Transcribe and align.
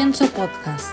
Pienso 0.00 0.26
Podcast. 0.26 0.92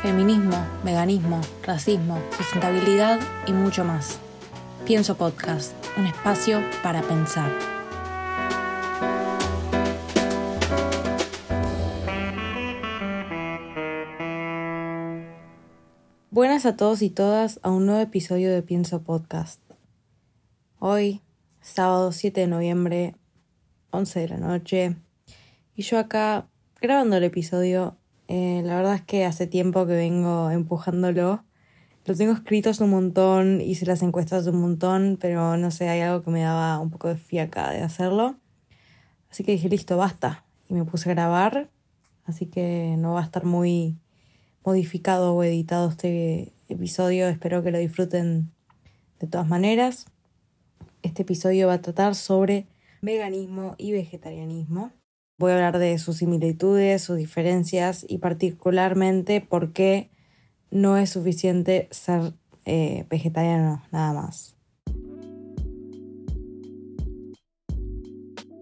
Feminismo, 0.00 0.56
veganismo, 0.82 1.42
racismo, 1.62 2.18
sustentabilidad 2.34 3.20
y 3.46 3.52
mucho 3.52 3.84
más. 3.84 4.18
Pienso 4.86 5.18
Podcast, 5.18 5.74
un 5.98 6.06
espacio 6.06 6.62
para 6.82 7.02
pensar. 7.02 7.52
Buenas 16.30 16.64
a 16.64 16.78
todos 16.78 17.02
y 17.02 17.10
todas 17.10 17.60
a 17.62 17.70
un 17.70 17.84
nuevo 17.84 18.00
episodio 18.00 18.50
de 18.50 18.62
Pienso 18.62 19.02
Podcast. 19.02 19.60
Hoy, 20.78 21.20
sábado 21.60 22.10
7 22.12 22.40
de 22.40 22.46
noviembre, 22.46 23.16
11 23.90 24.20
de 24.20 24.28
la 24.28 24.38
noche, 24.38 24.96
y 25.74 25.82
yo 25.82 25.98
acá 25.98 26.46
grabando 26.82 27.16
el 27.16 27.22
episodio. 27.22 27.96
Eh, 28.26 28.60
la 28.64 28.74
verdad 28.74 28.96
es 28.96 29.02
que 29.02 29.24
hace 29.24 29.46
tiempo 29.46 29.86
que 29.86 29.94
vengo 29.94 30.50
empujándolo. 30.50 31.44
Lo 32.04 32.16
tengo 32.16 32.32
escritos 32.32 32.80
un 32.80 32.90
montón, 32.90 33.60
hice 33.60 33.86
las 33.86 34.02
encuestas 34.02 34.48
un 34.48 34.60
montón, 34.60 35.16
pero 35.20 35.56
no 35.56 35.70
sé, 35.70 35.88
hay 35.88 36.00
algo 36.00 36.24
que 36.24 36.32
me 36.32 36.42
daba 36.42 36.80
un 36.80 36.90
poco 36.90 37.06
de 37.06 37.16
fiaca 37.16 37.70
de 37.70 37.82
hacerlo. 37.82 38.34
Así 39.30 39.44
que 39.44 39.52
dije, 39.52 39.68
listo, 39.68 39.96
basta. 39.96 40.44
Y 40.68 40.74
me 40.74 40.84
puse 40.84 41.08
a 41.08 41.14
grabar, 41.14 41.70
así 42.24 42.46
que 42.46 42.96
no 42.98 43.12
va 43.14 43.20
a 43.20 43.24
estar 43.24 43.44
muy 43.44 43.96
modificado 44.64 45.36
o 45.36 45.44
editado 45.44 45.88
este 45.88 46.52
episodio. 46.68 47.28
Espero 47.28 47.62
que 47.62 47.70
lo 47.70 47.78
disfruten 47.78 48.50
de 49.20 49.28
todas 49.28 49.46
maneras. 49.46 50.06
Este 51.02 51.22
episodio 51.22 51.68
va 51.68 51.74
a 51.74 51.82
tratar 51.82 52.16
sobre 52.16 52.66
veganismo 53.02 53.76
y 53.78 53.92
vegetarianismo. 53.92 54.90
Voy 55.42 55.50
a 55.50 55.54
hablar 55.56 55.80
de 55.80 55.98
sus 55.98 56.18
similitudes, 56.18 57.02
sus 57.02 57.16
diferencias 57.16 58.06
y 58.08 58.18
particularmente 58.18 59.40
por 59.40 59.72
qué 59.72 60.08
no 60.70 60.96
es 60.96 61.10
suficiente 61.10 61.88
ser 61.90 62.34
eh, 62.64 63.06
vegetariano 63.10 63.82
nada 63.90 64.12
más. 64.12 64.54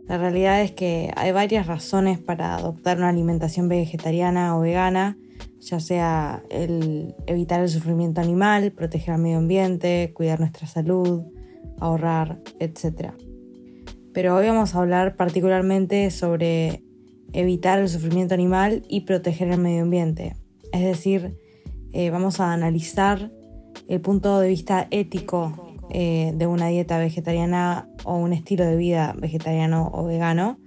La 0.09 0.17
realidad 0.17 0.63
es 0.63 0.73
que 0.73 1.13
hay 1.17 1.33
varias 1.33 1.67
razones 1.67 2.19
para 2.19 2.55
adoptar 2.55 2.97
una 2.97 3.11
alimentación 3.11 3.69
vegetariana 3.69 4.57
o 4.57 4.61
vegana, 4.63 5.19
ya 5.59 5.81
sea 5.81 6.43
el 6.49 7.15
evitar 7.27 7.61
el 7.61 7.69
sufrimiento 7.69 8.23
animal, 8.23 8.73
proteger 8.73 9.17
al 9.17 9.21
medio 9.21 9.37
ambiente, 9.37 10.13
cuidar 10.15 10.41
nuestra 10.41 10.67
salud, 10.67 11.25
ahorrar, 11.79 12.41
etc 12.59 13.30
pero 14.13 14.37
hoy 14.37 14.47
vamos 14.47 14.75
a 14.75 14.81
hablar 14.81 15.17
particularmente 15.17 16.11
sobre 16.11 16.83
evitar 17.33 17.79
el 17.79 17.89
sufrimiento 17.89 18.35
animal 18.35 18.83
y 18.89 19.03
proteger 19.03 19.49
el 19.49 19.59
medio 19.59 19.83
ambiente. 19.83 20.37
Es 20.73 20.83
decir, 20.83 21.37
eh, 21.93 22.11
vamos 22.11 22.41
a 22.41 22.53
analizar 22.53 23.31
el 23.89 24.01
punto 24.01 24.41
de 24.41 24.49
vista 24.49 24.89
ético 24.91 25.75
eh, 25.91 26.33
de 26.37 26.47
una 26.47 26.69
dieta 26.69 26.99
vegetariana 26.99 27.89
o 28.05 28.17
un 28.17 28.33
estilo 28.33 28.65
de 28.65 28.77
vida 28.77 29.15
vegetariano 29.19 29.91
o 29.93 30.05
vegano, 30.05 30.59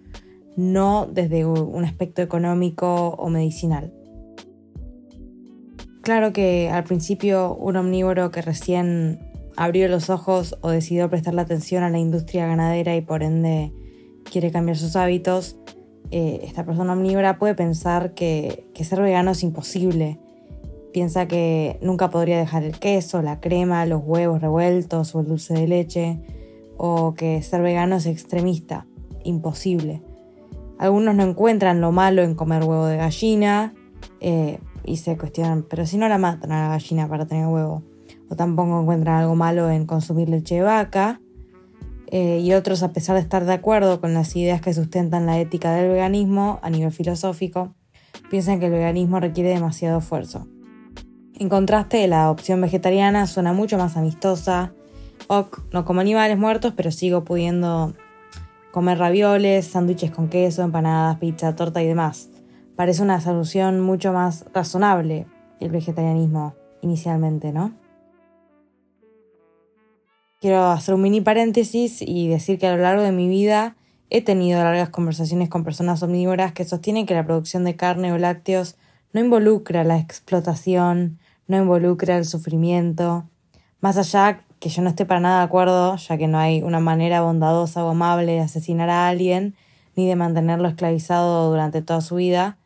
no 0.56 1.08
desde 1.12 1.46
un 1.46 1.84
aspecto 1.86 2.22
económico 2.22 3.10
o 3.10 3.30
medicinal. 3.30 3.94
Claro 6.02 6.34
que 6.34 6.70
al 6.70 6.84
principio 6.84 7.56
un 7.56 7.78
omnívoro 7.78 8.30
que 8.30 8.42
recién 8.42 9.20
abrió 9.56 9.88
los 9.88 10.09
ojos 10.09 10.58
o 10.62 10.70
decidió 10.70 11.09
prestarle 11.09 11.42
atención 11.42 11.84
a 11.84 11.90
la 11.90 12.00
industria 12.00 12.48
ganadera 12.48 12.96
y 12.96 13.02
por 13.02 13.23
ende 13.23 13.73
quiere 14.30 14.52
cambiar 14.52 14.78
sus 14.78 14.96
hábitos, 14.96 15.58
eh, 16.16 16.42
esta 16.44 16.64
persona 16.64 16.94
omnívora 16.94 17.40
puede 17.40 17.56
pensar 17.56 18.14
que, 18.14 18.68
ser 18.84 19.02
vegano 19.02 19.31
es 19.31 19.42
imposible. 19.42 20.20
Piensa 20.92 21.28
que 21.28 21.80
nunca 21.81 22.12
podría 22.12 22.38
dejar 22.38 22.64
el 22.64 22.78
queso, 22.78 23.24
la 23.24 23.40
crema, 23.40 23.86
los 23.88 24.03
huevos 24.03 24.41
revueltos 24.41 25.16
o 25.16 25.22
el 25.22 25.28
dulce 25.28 25.56
de 25.56 25.68
leche, 25.68 26.20
o 26.78 27.16
que 27.16 27.41
ser 27.41 27.64
vegano 27.64 27.96
es 27.96 28.06
extremista, 28.06 28.85
imposible. 29.24 30.03
Algunos 30.78 31.16
no 31.16 31.24
encuentran 31.24 31.81
lo 31.81 31.91
malo 31.91 32.22
en 32.22 32.35
comer 32.35 32.64
huevo 32.64 32.85
de 32.85 32.97
gallina 32.97 33.74
eh, 34.20 34.59
y 34.84 34.97
se 34.97 35.18
cuestionan, 35.18 35.64
pero 35.64 35.88
si 35.88 35.97
no 35.97 36.08
la 36.09 36.20
matan 36.20 36.52
a 36.52 36.68
la 36.68 36.70
gallina 36.70 37.08
para 37.08 37.25
tener 37.25 37.47
huevo 37.47 37.81
o 38.29 38.35
tampoco 38.35 38.81
encuentran 38.81 39.22
algo 39.22 39.35
malo 39.35 39.69
en 39.69 39.85
consumir 39.85 40.29
leche 40.29 40.56
de 40.56 40.61
vaca. 40.61 41.19
Eh, 42.07 42.39
y 42.39 42.53
otros, 42.53 42.84
a 42.84 42.91
pesar 42.91 43.16
de 43.16 43.22
estar 43.22 43.45
de 43.45 43.53
acuerdo 43.53 44.00
con 44.00 44.13
las 44.13 44.35
ideas 44.35 44.61
que 44.61 44.73
sustentan 44.73 45.25
la 45.25 45.39
ética 45.39 45.73
del 45.73 45.89
veganismo 45.89 46.59
a 46.61 46.69
nivel 46.69 46.91
filosófico, 46.91 47.73
piensan 48.29 48.59
que 48.59 48.67
el 48.67 48.72
veganismo 48.72 49.19
requiere 49.19 49.50
demasiado 49.50 50.00
esfuerzo. 50.00 50.47
En 51.35 51.50
contraste, 51.50 52.07
la 52.07 52.29
opción 52.29 52.61
vegetariana 52.61 53.25
suena 53.25 53.53
mucho 53.53 53.78
más 53.78 53.97
amistosa. 53.97 54.73
Ok, 55.28 55.61
no 55.72 55.85
como 55.85 56.01
animales 56.01 56.38
muertos, 56.38 56.73
pero 56.75 56.91
sigo 56.91 57.23
pudiendo 57.23 57.94
comer 58.72 59.00
ravioles, 59.00 59.67
sándwiches 59.67 60.11
con 60.11 60.29
queso, 60.29 60.61
empanadas, 60.63 61.17
pizza, 61.17 61.55
torta 61.55 61.81
y 61.81 61.88
demás. 61.88 62.29
Parece 62.75 63.01
una 63.01 63.22
solución 63.22 63.79
mucho 63.79 64.13
más 64.13 64.45
razonable 64.53 65.28
el 65.59 65.72
vegetarianismo 65.72 66.55
inicialmente, 66.81 67.51
¿no? 67.53 67.73
Quiero 70.44 70.66
hacer 70.66 70.94
un 70.94 71.02
mini 71.02 71.22
paréntesis 71.22 72.02
y 72.02 72.28
decir 72.28 72.59
que 72.59 72.68
a 72.68 72.76
lo 72.76 72.84
largo 72.84 73.02
de 73.02 73.14
mi 73.14 73.30
vida 73.30 73.78
he 74.09 74.22
tenido 74.22 74.62
largas 74.62 74.90
conversaciones 74.90 75.48
con 75.48 75.64
personas 75.64 76.04
omnívoras 76.04 76.52
que 76.52 76.66
sostienen 76.66 77.06
que 77.06 77.14
la 77.14 77.26
producción 77.26 77.64
de 77.64 77.78
carne 77.78 78.12
o 78.12 78.18
lácteos 78.18 78.76
no 79.14 79.22
involucra 79.22 79.86
la 79.86 79.98
explotación, 79.98 81.18
no 81.48 81.56
involucra 81.56 82.18
el 82.18 82.26
sufrimiento. 82.26 83.24
Más 83.80 83.96
allá 83.96 84.42
que 84.59 84.68
yo 84.68 84.82
no 84.82 84.90
esté 84.90 85.06
para 85.06 85.22
nada 85.22 85.38
de 85.38 85.46
acuerdo, 85.46 85.96
ya 85.96 86.18
que 86.18 86.28
no 86.28 86.38
hay 86.38 86.62
una 86.62 86.82
manera 86.82 87.22
bondadosa 87.22 87.86
o 87.86 87.92
amable 87.92 88.34
de 88.34 88.42
asesinar 88.42 88.90
a 88.90 89.08
alguien 89.08 89.56
ni 89.96 90.09
de 90.09 90.18
mantenerlo 90.18 90.68
esclavizado 90.68 91.50
durante 91.52 91.82
toda 91.82 92.02
su 92.02 92.16
vida, 92.16 92.58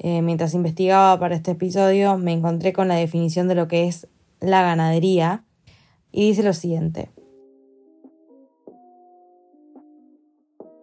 eh, 0.00 0.22
mientras 0.22 0.54
investigaba 0.54 1.16
para 1.20 1.36
este 1.36 1.52
episodio 1.52 2.18
me 2.18 2.32
encontré 2.32 2.72
con 2.72 2.88
la 2.88 2.96
definición 2.96 3.46
de 3.46 3.54
lo 3.54 3.68
que 3.68 3.86
es 3.86 4.08
la 4.40 4.62
ganadería, 4.62 5.44
y 6.12 6.28
dice 6.28 6.42
lo 6.42 6.52
siguiente. 6.52 7.10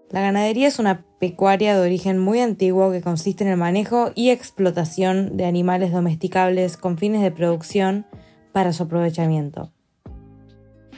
La 0.09 0.21
ganadería 0.21 0.67
es 0.67 0.79
una 0.79 1.05
pecuaria 1.19 1.75
de 1.75 1.85
origen 1.85 2.17
muy 2.17 2.39
antiguo 2.39 2.91
que 2.91 3.01
consiste 3.01 3.43
en 3.43 3.51
el 3.51 3.57
manejo 3.57 4.11
y 4.15 4.31
explotación 4.31 5.37
de 5.37 5.45
animales 5.45 5.91
domesticables 5.91 6.77
con 6.77 6.97
fines 6.97 7.21
de 7.21 7.31
producción 7.31 8.07
para 8.51 8.73
su 8.73 8.83
aprovechamiento. 8.83 9.71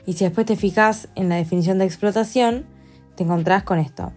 Y 0.06 0.14
si 0.14 0.24
después 0.24 0.48
te 0.48 0.56
fijas 0.56 1.10
en 1.16 1.28
la 1.28 1.36
definición 1.36 1.78
de 1.78 1.86
explotación, 1.86 2.66
te 3.16 3.24
encontrás 3.24 3.64
con 3.64 3.80
esto. 3.80 4.14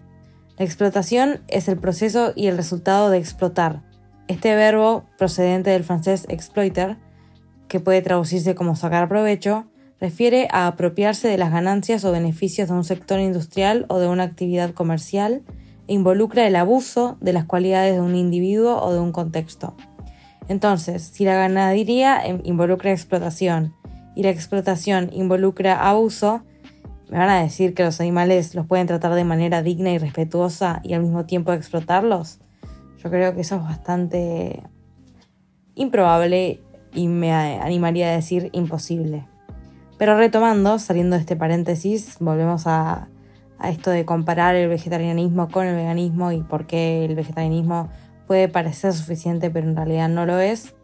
La 0.57 0.63
explotación 0.63 1.41
es 1.49 1.67
el 1.67 1.77
proceso 1.77 2.31
y 2.33 2.47
el 2.47 2.55
resultado 2.55 3.09
de 3.09 3.17
explotar. 3.17 3.83
Este 4.29 4.55
verbo, 4.55 5.03
procedente 5.17 5.71
del 5.71 5.83
francés 5.83 6.25
exploiter, 6.29 6.97
que 7.67 7.81
puede 7.81 8.01
traducirse 8.01 8.55
como 8.55 8.77
sacar 8.77 9.09
provecho, 9.09 9.67
refiere 10.05 10.47
a 10.51 10.67
apropiarse 10.67 11.27
de 11.27 11.39
las 11.39 11.51
ganancias 11.51 12.05
o 12.05 12.11
beneficios 12.11 12.69
de 12.69 12.75
un 12.75 12.83
sector 12.83 13.19
industrial 13.19 13.87
o 13.89 13.97
de 13.97 14.07
una 14.07 14.21
actividad 14.21 14.69
comercial 14.69 15.41
e 15.87 15.93
involucra 15.95 16.45
el 16.45 16.55
abuso 16.55 17.17
de 17.21 17.33
las 17.33 17.45
cualidades 17.45 17.95
de 17.95 18.01
un 18.01 18.13
individuo 18.13 18.79
o 18.83 18.93
de 18.93 18.99
un 18.99 19.11
contexto. 19.11 19.75
Entonces, 20.47 21.01
si 21.01 21.25
la 21.25 21.33
ganadería 21.33 22.21
involucra 22.43 22.91
explotación 22.91 23.73
y 24.15 24.21
la 24.21 24.29
explotación 24.29 25.09
involucra 25.11 25.89
abuso, 25.89 26.43
me 27.09 27.17
van 27.17 27.29
a 27.31 27.41
decir 27.41 27.73
que 27.73 27.83
los 27.83 27.99
animales 27.99 28.53
los 28.53 28.67
pueden 28.67 28.85
tratar 28.85 29.15
de 29.15 29.23
manera 29.23 29.63
digna 29.63 29.89
y 29.89 29.97
respetuosa 29.97 30.81
y 30.83 30.93
al 30.93 31.01
mismo 31.01 31.25
tiempo 31.25 31.51
explotarlos. 31.51 32.37
Yo 33.03 33.09
creo 33.09 33.33
que 33.33 33.41
eso 33.41 33.55
es 33.55 33.63
bastante 33.63 34.61
improbable 35.73 36.61
y 36.93 37.07
me 37.07 37.33
animaría 37.33 38.09
a 38.09 38.15
decir 38.15 38.51
imposible. 38.53 39.25
Pero 39.97 40.17
retomando, 40.17 40.77
saliendo 40.79 41.15
de 41.15 41.21
este 41.21 41.35
paréntesis, 41.35 42.17
volvemos 42.19 42.67
a, 42.67 43.07
esto 43.63 43.89
de 43.89 44.05
comparar 44.05 44.55
el 44.55 44.67
vegetarianismo 44.67 45.49
con 45.49 45.65
el 45.65 45.75
veganismo 45.75 46.31
y 46.31 46.41
por 46.41 46.67
qué 46.67 47.05
el 47.05 47.15
vegetarianismo 47.15 47.89
puede 48.27 48.49
parecer 48.49 48.91
suficiente 48.93 49.49
pero 49.49 49.67
en 49.67 49.75
realidad 49.75 50.09
no 50.09 50.25
lo 50.25 50.39
es. 50.39 50.75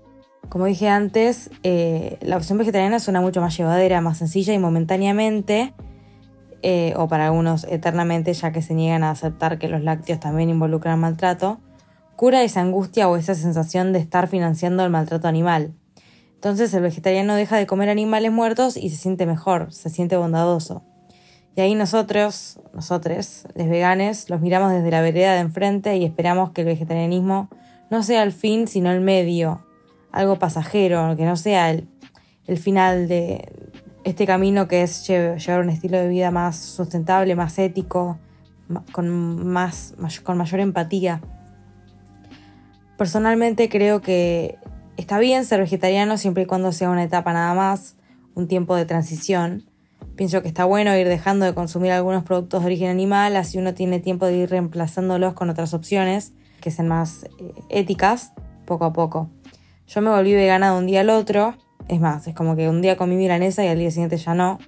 Como 0.50 0.66
dije 0.66 0.88
antes, 0.88 1.52
eh, 1.64 2.18
la 2.22 2.38
opción 2.38 2.58
vegetariana 2.58 3.00
suena 3.00 3.22
mucho 3.22 3.42
más 3.42 3.56
llevadera, 3.58 4.02
más 4.02 4.18
sencilla 4.18 4.54
y 4.54 4.60
momentáneamente, 4.60 5.74
eh, 6.64 6.94
o 6.96 7.08
para 7.08 7.26
algunos 7.26 7.66
eternamente, 7.66 8.34
ya 8.34 8.52
que 8.52 8.62
se 8.62 8.74
niegan 8.74 9.04
a 9.04 9.12
aceptar 9.12 9.60
que 9.60 9.68
los 9.68 9.82
lácteos 9.82 10.20
también 10.20 10.50
involucran 10.50 11.00
maltrato, 11.00 11.60
cura 12.16 12.44
esa 12.44 12.62
angustia 12.62 13.10
o 13.10 13.18
esa 13.18 13.36
sensación 13.36 13.94
de 13.94 14.00
estar 14.00 14.28
financiando 14.28 14.84
el 14.84 14.90
maltrato 14.90 15.28
animal. 15.28 15.74
Entonces 16.42 16.74
el 16.74 16.82
vegetariano 16.82 17.36
deja 17.36 17.56
de 17.56 17.68
comer 17.68 17.90
animales 17.90 18.32
muertos 18.32 18.76
y 18.76 18.90
se 18.90 18.96
siente 18.96 19.28
mejor, 19.28 19.72
se 19.72 19.92
siente 19.92 20.18
bondadoso. 20.18 20.82
Y 21.56 21.62
ahí 21.62 21.76
nosotros, 21.76 22.60
nosotros, 22.74 23.44
los 23.54 23.70
veganes, 23.70 24.28
los 24.28 24.42
miramos 24.42 24.72
desde 24.72 24.90
la 24.90 25.02
vereda 25.02 25.36
de 25.36 25.42
enfrente 25.42 25.98
y 25.98 26.04
esperamos 26.04 26.50
que 26.50 26.62
el 26.62 26.68
vegetarianismo 26.68 27.48
no 27.92 28.02
sea 28.02 28.24
el 28.24 28.32
fin, 28.32 28.68
sino 28.68 28.90
el 28.90 29.02
medio, 29.02 29.64
algo 30.12 30.40
pasajero, 30.40 31.16
que 31.16 31.26
no 31.26 31.36
sea 31.36 31.70
el, 31.70 31.88
el 32.48 32.58
final 32.58 33.08
de 33.08 33.48
este 34.04 34.26
camino 34.26 34.68
que 34.68 34.82
es 34.82 35.08
llevar 35.08 35.62
un 35.62 35.70
estilo 35.70 36.00
de 36.00 36.08
vida 36.08 36.32
más 36.32 36.58
sustentable, 36.58 37.36
más 37.36 37.60
ético, 37.60 38.18
con, 38.92 39.46
más, 39.46 39.94
con 40.24 40.40
mayor 40.40 40.60
empatía. 40.60 41.22
Personalmente 42.98 43.70
creo 43.70 44.02
que 44.02 44.58
está 44.98 45.20
bien 45.20 45.46
ser 45.46 45.60
vegetariano 45.60 46.18
siempre 46.18 46.44
y 46.44 46.46
cuando 46.46 46.72
sea 46.72 46.90
una 46.90 47.04
etapa 47.04 47.34
nada 47.34 47.54
más, 47.54 47.96
un 48.36 48.48
tiempo 48.48 48.76
de 48.76 48.86
transición. 48.86 49.66
Pienso 50.16 50.42
que 50.42 50.48
está 50.48 50.66
bueno 50.66 50.96
ir 50.98 51.08
dejando 51.08 51.46
de 51.46 51.54
consumir 51.54 51.92
algunos 51.92 52.24
productos 52.24 52.62
de 52.62 52.68
origen 52.68 52.90
animal, 52.90 53.36
así 53.36 53.58
uno 53.58 53.74
tiene 53.74 54.00
tiempo 54.00 54.26
de 54.26 54.38
ir 54.38 54.50
reemplazándolos 54.50 55.34
con 55.34 55.50
otras 55.50 55.74
opciones 55.74 56.34
que 56.60 56.72
sean 56.72 56.88
más 56.88 57.24
eh, 57.40 57.54
éticas 57.70 58.34
poco 58.66 58.86
a 58.86 58.94
poco. 58.94 59.30
Yo 59.88 60.02
me 60.02 60.10
volví 60.10 60.34
vegana 60.34 60.72
de 60.72 60.78
un 60.78 60.88
día 60.88 61.02
al 61.02 61.10
otro, 61.10 61.56
es 61.88 62.00
más, 62.00 62.28
es 62.28 62.36
como 62.36 62.56
que 62.56 62.70
un 62.70 62.82
día 62.82 62.98
comí 62.98 63.16
milanesa 63.16 63.64
y 63.66 63.68
al 63.68 63.80
día 63.80 63.92
siguiente 63.92 64.18
ya 64.18 64.34
no. 64.34 64.60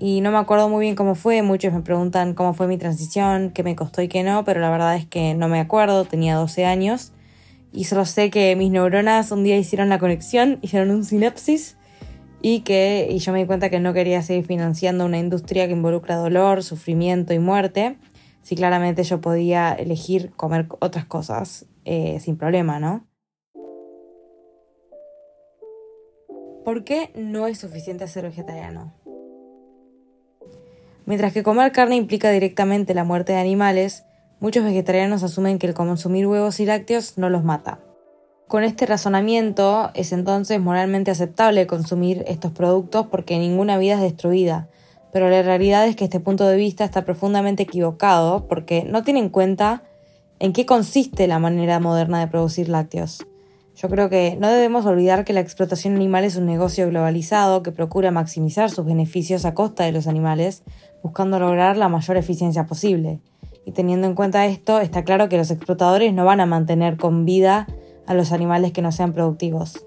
Y 0.00 0.20
no 0.20 0.30
me 0.30 0.38
acuerdo 0.38 0.68
muy 0.68 0.82
bien 0.84 0.94
cómo 0.94 1.16
fue, 1.16 1.42
muchos 1.42 1.72
me 1.72 1.80
preguntan 1.80 2.34
cómo 2.34 2.54
fue 2.54 2.68
mi 2.68 2.78
transición, 2.78 3.50
qué 3.50 3.64
me 3.64 3.74
costó 3.74 4.00
y 4.00 4.08
qué 4.08 4.22
no, 4.22 4.44
pero 4.44 4.60
la 4.60 4.70
verdad 4.70 4.94
es 4.94 5.06
que 5.06 5.34
no 5.34 5.48
me 5.48 5.58
acuerdo, 5.58 6.04
tenía 6.04 6.36
12 6.36 6.64
años 6.66 7.12
y 7.72 7.84
solo 7.84 8.04
sé 8.04 8.30
que 8.30 8.56
mis 8.56 8.70
neuronas 8.70 9.30
un 9.30 9.44
día 9.44 9.56
hicieron 9.58 9.88
la 9.88 9.98
conexión, 9.98 10.58
hicieron 10.62 10.90
un 10.90 11.04
sinapsis 11.04 11.76
y 12.40 12.60
que 12.60 13.08
y 13.10 13.18
yo 13.18 13.32
me 13.32 13.40
di 13.40 13.46
cuenta 13.46 13.70
que 13.70 13.80
no 13.80 13.92
quería 13.92 14.22
seguir 14.22 14.46
financiando 14.46 15.04
una 15.04 15.18
industria 15.18 15.66
que 15.66 15.72
involucra 15.72 16.16
dolor, 16.16 16.62
sufrimiento 16.62 17.34
y 17.34 17.38
muerte, 17.38 17.98
si 18.42 18.56
claramente 18.56 19.02
yo 19.02 19.20
podía 19.20 19.72
elegir 19.72 20.30
comer 20.36 20.66
otras 20.80 21.04
cosas 21.04 21.66
eh, 21.84 22.18
sin 22.20 22.36
problema, 22.36 22.78
¿no? 22.78 23.06
¿Por 26.64 26.84
qué 26.84 27.10
no 27.14 27.46
es 27.46 27.58
suficiente 27.58 28.06
ser 28.08 28.24
vegetariano? 28.24 28.92
Mientras 31.06 31.32
que 31.32 31.42
comer 31.42 31.72
carne 31.72 31.96
implica 31.96 32.30
directamente 32.30 32.92
la 32.92 33.04
muerte 33.04 33.32
de 33.32 33.38
animales, 33.38 34.04
muchos 34.40 34.64
vegetarianos 34.64 35.22
asumen 35.22 35.58
que 35.58 35.66
el 35.66 35.74
consumir 35.74 36.26
huevos 36.26 36.60
y 36.60 36.66
lácteos 36.66 37.18
no 37.18 37.28
los 37.28 37.44
mata. 37.44 37.80
Con 38.46 38.64
este 38.64 38.86
razonamiento 38.86 39.90
es 39.94 40.12
entonces 40.12 40.60
moralmente 40.60 41.10
aceptable 41.10 41.66
consumir 41.66 42.24
estos 42.26 42.52
productos 42.52 43.06
porque 43.08 43.38
ninguna 43.38 43.76
vida 43.76 43.94
es 43.94 44.00
destruida, 44.00 44.68
pero 45.12 45.28
la 45.28 45.42
realidad 45.42 45.86
es 45.86 45.96
que 45.96 46.04
este 46.04 46.20
punto 46.20 46.46
de 46.46 46.56
vista 46.56 46.84
está 46.84 47.04
profundamente 47.04 47.64
equivocado 47.64 48.46
porque 48.46 48.84
no 48.84 49.02
tiene 49.02 49.20
en 49.20 49.28
cuenta 49.28 49.82
en 50.38 50.52
qué 50.52 50.66
consiste 50.66 51.26
la 51.26 51.38
manera 51.38 51.80
moderna 51.80 52.20
de 52.20 52.28
producir 52.28 52.68
lácteos. 52.68 53.26
Yo 53.74 53.88
creo 53.88 54.08
que 54.08 54.36
no 54.40 54.48
debemos 54.48 54.86
olvidar 54.86 55.24
que 55.24 55.32
la 55.32 55.40
explotación 55.40 55.94
animal 55.94 56.24
es 56.24 56.36
un 56.36 56.46
negocio 56.46 56.88
globalizado 56.88 57.62
que 57.62 57.70
procura 57.70 58.10
maximizar 58.10 58.70
sus 58.70 58.84
beneficios 58.84 59.44
a 59.44 59.54
costa 59.54 59.84
de 59.84 59.92
los 59.92 60.06
animales, 60.06 60.64
buscando 61.02 61.38
lograr 61.38 61.76
la 61.76 61.88
mayor 61.88 62.16
eficiencia 62.16 62.66
posible. 62.66 63.20
Y 63.68 63.72
teniendo 63.72 64.06
en 64.06 64.14
cuenta 64.14 64.46
esto, 64.46 64.80
está 64.80 65.04
claro 65.04 65.28
que 65.28 65.36
los 65.36 65.50
explotadores 65.50 66.14
no 66.14 66.24
van 66.24 66.40
a 66.40 66.46
mantener 66.46 66.96
con 66.96 67.26
vida 67.26 67.66
a 68.06 68.14
los 68.14 68.32
animales 68.32 68.72
que 68.72 68.80
no 68.80 68.92
sean 68.92 69.12
productivos. 69.12 69.84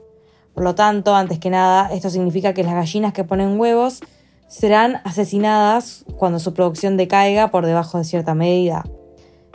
Por 0.53 0.63
lo 0.63 0.75
tanto, 0.75 1.15
antes 1.15 1.39
que 1.39 1.49
nada, 1.49 1.91
esto 1.91 2.11
significa 2.11 2.53
que 2.53 2.63
las 2.63 2.75
gallinas 2.75 3.11
que 3.11 3.23
ponen 3.23 3.59
huevos 3.59 4.01
serán 4.47 5.01
asesinadas 5.03 6.05
cuando 6.15 6.37
su 6.37 6.53
producción 6.53 6.95
decaiga 6.95 7.49
por 7.49 7.65
debajo 7.65 7.97
de 7.97 8.03
cierta 8.03 8.35
medida. 8.35 8.83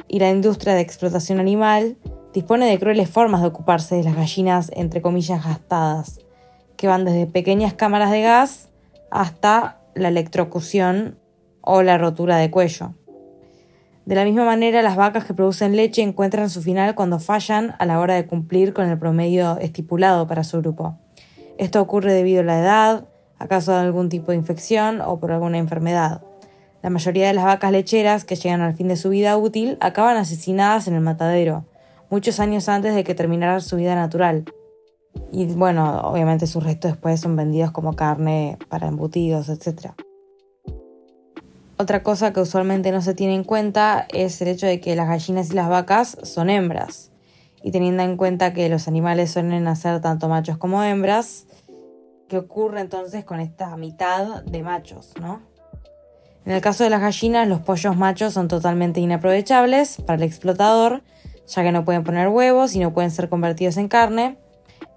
Y 0.08 0.18
la 0.18 0.30
industria 0.30 0.74
de 0.74 0.80
explotación 0.80 1.38
animal 1.38 1.96
dispone 2.34 2.68
de 2.68 2.80
crueles 2.80 3.08
formas 3.08 3.42
de 3.42 3.46
ocuparse 3.46 3.94
de 3.94 4.02
las 4.02 4.16
gallinas 4.16 4.72
entre 4.74 5.02
comillas 5.02 5.44
gastadas, 5.44 6.18
que 6.76 6.88
van 6.88 7.04
desde 7.04 7.28
pequeñas 7.28 7.74
cámaras 7.74 8.10
de 8.10 8.22
gas 8.22 8.70
hasta 9.12 9.78
la 9.94 10.08
electrocución 10.08 11.16
o 11.60 11.82
la 11.82 11.96
rotura 11.96 12.38
de 12.38 12.50
cuello. 12.50 12.92
De 14.06 14.14
la 14.14 14.24
misma 14.24 14.44
manera, 14.44 14.82
las 14.82 14.94
vacas 14.94 15.24
que 15.24 15.34
producen 15.34 15.74
leche 15.74 16.00
encuentran 16.00 16.48
su 16.48 16.62
final 16.62 16.94
cuando 16.94 17.18
fallan 17.18 17.74
a 17.80 17.86
la 17.86 17.98
hora 17.98 18.14
de 18.14 18.24
cumplir 18.24 18.72
con 18.72 18.88
el 18.88 18.96
promedio 19.00 19.58
estipulado 19.58 20.28
para 20.28 20.44
su 20.44 20.60
grupo. 20.60 20.96
Esto 21.58 21.82
ocurre 21.82 22.12
debido 22.12 22.42
a 22.42 22.44
la 22.44 22.60
edad, 22.60 23.08
a 23.40 23.80
algún 23.80 24.08
tipo 24.08 24.30
de 24.30 24.38
infección 24.38 25.00
o 25.00 25.18
por 25.18 25.32
alguna 25.32 25.58
enfermedad. 25.58 26.22
La 26.82 26.90
mayoría 26.90 27.26
de 27.26 27.34
las 27.34 27.46
vacas 27.46 27.72
lecheras 27.72 28.24
que 28.24 28.36
llegan 28.36 28.60
al 28.60 28.74
fin 28.74 28.86
de 28.86 28.96
su 28.96 29.10
vida 29.10 29.36
útil 29.36 29.76
acaban 29.80 30.16
asesinadas 30.16 30.86
en 30.86 30.94
el 30.94 31.00
matadero, 31.00 31.64
muchos 32.08 32.38
años 32.38 32.68
antes 32.68 32.94
de 32.94 33.02
que 33.02 33.16
terminara 33.16 33.58
su 33.58 33.74
vida 33.74 33.96
natural. 33.96 34.44
Y 35.32 35.46
bueno, 35.46 36.02
obviamente 36.02 36.46
sus 36.46 36.62
restos 36.62 36.92
después 36.92 37.18
son 37.18 37.34
vendidos 37.34 37.72
como 37.72 37.96
carne 37.96 38.56
para 38.68 38.86
embutidos, 38.86 39.48
etc. 39.48 39.94
Otra 41.78 42.02
cosa 42.02 42.32
que 42.32 42.40
usualmente 42.40 42.90
no 42.90 43.02
se 43.02 43.14
tiene 43.14 43.34
en 43.34 43.44
cuenta 43.44 44.06
es 44.12 44.40
el 44.40 44.48
hecho 44.48 44.66
de 44.66 44.80
que 44.80 44.96
las 44.96 45.08
gallinas 45.08 45.50
y 45.50 45.54
las 45.54 45.68
vacas 45.68 46.16
son 46.22 46.48
hembras. 46.48 47.10
Y 47.62 47.70
teniendo 47.70 48.02
en 48.02 48.16
cuenta 48.16 48.52
que 48.52 48.68
los 48.68 48.88
animales 48.88 49.32
suelen 49.32 49.64
nacer 49.64 50.00
tanto 50.00 50.28
machos 50.28 50.56
como 50.56 50.82
hembras, 50.82 51.46
¿qué 52.28 52.38
ocurre 52.38 52.80
entonces 52.80 53.24
con 53.24 53.40
esta 53.40 53.76
mitad 53.76 54.42
de 54.44 54.62
machos, 54.62 55.12
no? 55.20 55.42
En 56.44 56.52
el 56.52 56.60
caso 56.60 56.84
de 56.84 56.90
las 56.90 57.00
gallinas, 57.00 57.48
los 57.48 57.60
pollos 57.60 57.96
machos 57.96 58.32
son 58.32 58.46
totalmente 58.46 59.00
inaprovechables 59.00 60.00
para 60.06 60.14
el 60.14 60.22
explotador 60.22 61.02
ya 61.46 61.62
que 61.62 61.72
no 61.72 61.84
pueden 61.84 62.04
poner 62.04 62.28
huevos 62.28 62.74
y 62.74 62.80
no 62.80 62.92
pueden 62.92 63.10
ser 63.10 63.28
convertidos 63.28 63.76
en 63.76 63.88
carne. 63.88 64.36